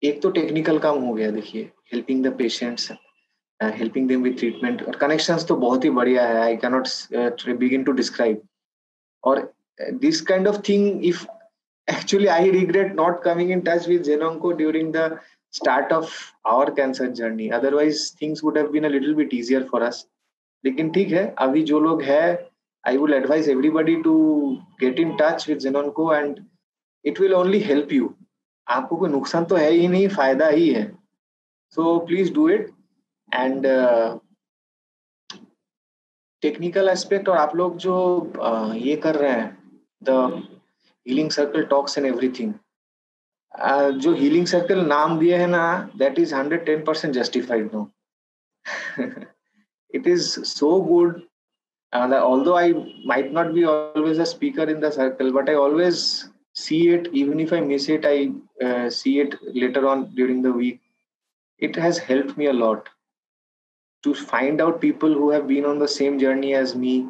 [0.03, 2.91] एक तो टेक्निकल काम हो गया, देखिए helping the patients
[3.61, 7.93] helping them with treatment और कनेक्शंस तो बहुत ही बढ़िया है I cannot begin to
[7.93, 8.43] describe
[9.25, 11.25] और this kind of thing if
[11.93, 15.07] actually i regret not coming in touch with Xenonco during the
[15.55, 16.15] start of
[16.45, 20.07] our cancer journey otherwise things would have been a little bit easier for us
[20.65, 22.25] लेकिन ठीक है अभी जो लोग है
[22.85, 24.15] I will advise everybody to
[24.81, 26.39] get in touch with जेनोनको and
[27.05, 28.13] it will only help you
[28.67, 30.85] आपको कोई नुकसान तो है ही नहीं फ़ायदा ही है
[31.77, 32.71] so please do it
[33.33, 33.67] and
[36.43, 37.97] technical aspect और आप लोग जो
[38.37, 39.59] uh, ये कर रहे हैं
[40.03, 40.11] the
[41.08, 42.54] healing circle talks and everything
[44.02, 45.64] जो हीलिंग सर्कल नाम दिए है ना
[45.98, 47.90] that is hundred ten percent justified no
[49.90, 51.22] it is so good
[51.94, 52.74] and although i
[53.06, 57.40] might not be always a speaker in the circle but i always see it even
[57.40, 58.30] if i miss it i
[58.66, 60.82] uh, see it later on during the week
[61.60, 62.90] it has helped me a lot
[64.04, 67.08] to find out people who have been on the same journey as me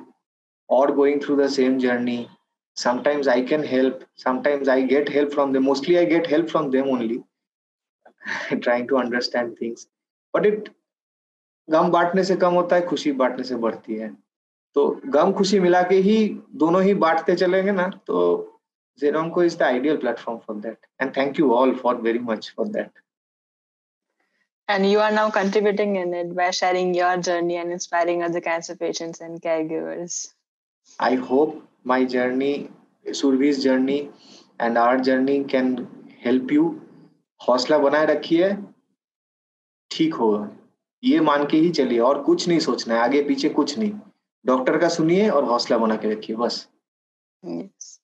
[0.70, 2.30] or going through the same journey
[2.78, 6.72] sometimes i can help sometimes i get help from them mostly i get help from
[6.72, 7.20] them only
[8.68, 9.88] trying to understand things
[10.34, 10.74] but it
[11.72, 14.08] गम बांटने से कम होता है खुशी बांटने से बढ़ती है
[14.76, 16.18] तो गम खुशी मिला के ही
[16.62, 18.20] दोनों ही बांटते चलेंगे ना तो
[19.00, 20.78] Xenonco is the ideal platform for that.
[21.00, 22.92] And thank you all for very much for that.
[24.68, 28.76] And you are now contributing in it by sharing your journey and inspiring other cancer
[28.76, 30.34] patients and caregivers.
[31.00, 32.71] I hope my journey,
[33.07, 34.11] Survi's journey,
[34.59, 35.89] and our journey can
[36.25, 36.71] help you.
[37.49, 38.53] हौसला बनाए रखिए
[39.91, 40.49] ठीक होगा
[41.05, 43.93] ये मान के ही चलिए और कुछ नहीं सोचना है आगे पीछे कुछ नहीं
[44.47, 46.67] डॉक्टर का सुनिए और हौसला बना के रखिए बस
[47.43, 47.99] yes.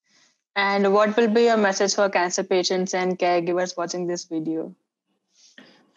[0.57, 4.75] And what will be your message for cancer patients and caregivers watching this video?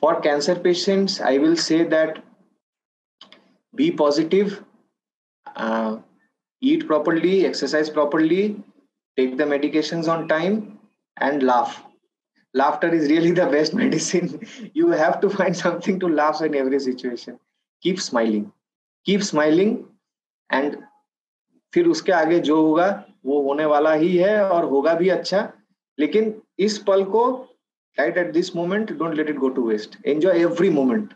[0.04, 2.20] For cancer patients, I will say that
[3.74, 4.64] be positive,
[5.56, 5.98] uh,
[6.62, 8.64] eat properly, exercise properly,
[9.18, 10.80] take the medications on time,
[11.18, 11.84] and laugh.
[12.54, 14.40] Laughter is really the best medicine.
[14.74, 17.40] you have to find something to laugh in every situation.
[17.84, 18.52] Keep smiling.
[19.06, 19.86] Keep smiling
[20.50, 20.78] and
[21.74, 22.88] फिर उसके आगे जो होगा
[23.26, 25.42] वो होने वाला ही है और होगा भी अच्छा
[25.98, 26.34] लेकिन
[26.66, 27.24] इस पल को
[27.98, 31.14] right at this moment don't let it go to waste enjoy every moment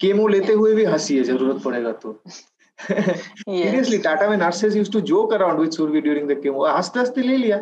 [0.00, 2.20] chemo लेते हुए भी हँसी ज़रूरत पड़ेगा तो
[2.82, 7.22] सीरियसली टाटा में nurses used to joke around with Surabhi during the chemo हँसते हँसते
[7.22, 7.58] ले लिया।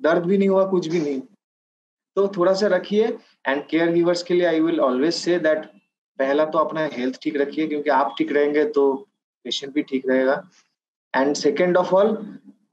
[0.00, 1.20] दर्द भी नहीं हुआ कुछ भी नहीं।
[2.16, 3.06] तो थोड़ा सा रखिए
[3.48, 5.64] एंड केयर गिवर्स के लिए I will always say that
[6.18, 8.92] पहला तो अपना हेल्थ ठीक रखिए क्योंकि आप ठीक रहेंगे तो
[9.44, 10.42] पेशेंट भी ठीक रहेगा।
[11.14, 12.16] एंड सेकेंड ऑफ़ ऑल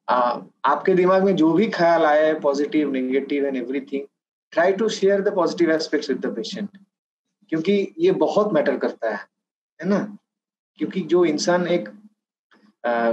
[0.09, 4.07] आपके दिमाग में जो भी ख्याल आया है positive negative and everything
[4.53, 6.69] try to share the positive aspects with the patient
[7.49, 9.19] क्योंकि ये बहुत मैटर करता है
[9.79, 10.17] है ना?
[10.78, 11.88] क्योंकि जो इंसान एक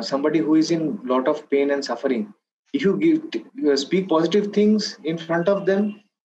[0.01, 2.31] somebody who is in lot of pain and suffering
[2.73, 5.87] if you give speak positive things in front of them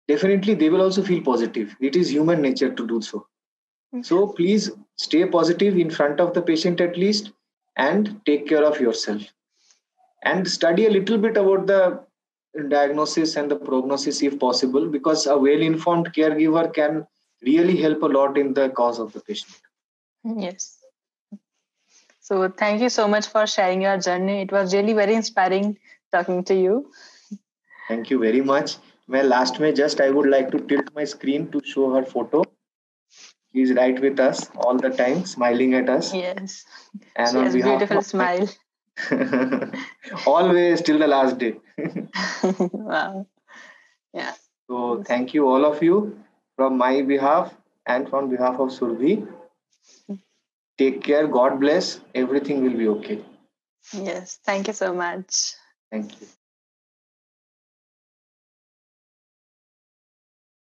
[0.09, 3.27] definitely they will also feel positive it is human nature to do so
[3.95, 4.03] okay.
[4.03, 7.33] so please stay positive in front of the patient at least
[7.77, 9.23] and take care of yourself
[10.25, 12.01] and study a little bit about the
[12.69, 17.07] diagnosis and the prognosis if possible because a well informed caregiver can
[17.43, 19.55] really help a lot in the cause of the patient
[20.49, 20.79] yes
[22.32, 24.42] so thank you so much for sharing your journey.
[24.44, 25.78] It was really very inspiring
[26.14, 26.90] talking to you.
[27.90, 28.78] Thank you very much.
[29.08, 32.44] My last may just I would like to tilt my screen to show her photo.
[33.54, 36.14] She's right with us all the time, smiling at us.
[36.14, 36.64] Yes.
[37.18, 38.48] And she has beautiful smile.
[40.26, 41.56] Always till the last day.
[42.72, 43.28] wow.
[44.14, 44.34] Yeah.
[44.70, 46.18] So thank you all of you
[46.56, 47.54] from my behalf
[47.86, 49.28] and from behalf of Survi.
[50.82, 51.28] Take care.
[51.28, 52.00] God bless.
[52.16, 53.20] Everything will be okay.
[53.94, 54.40] Yes.
[54.46, 55.54] Thank you so much.
[55.92, 56.28] Thank you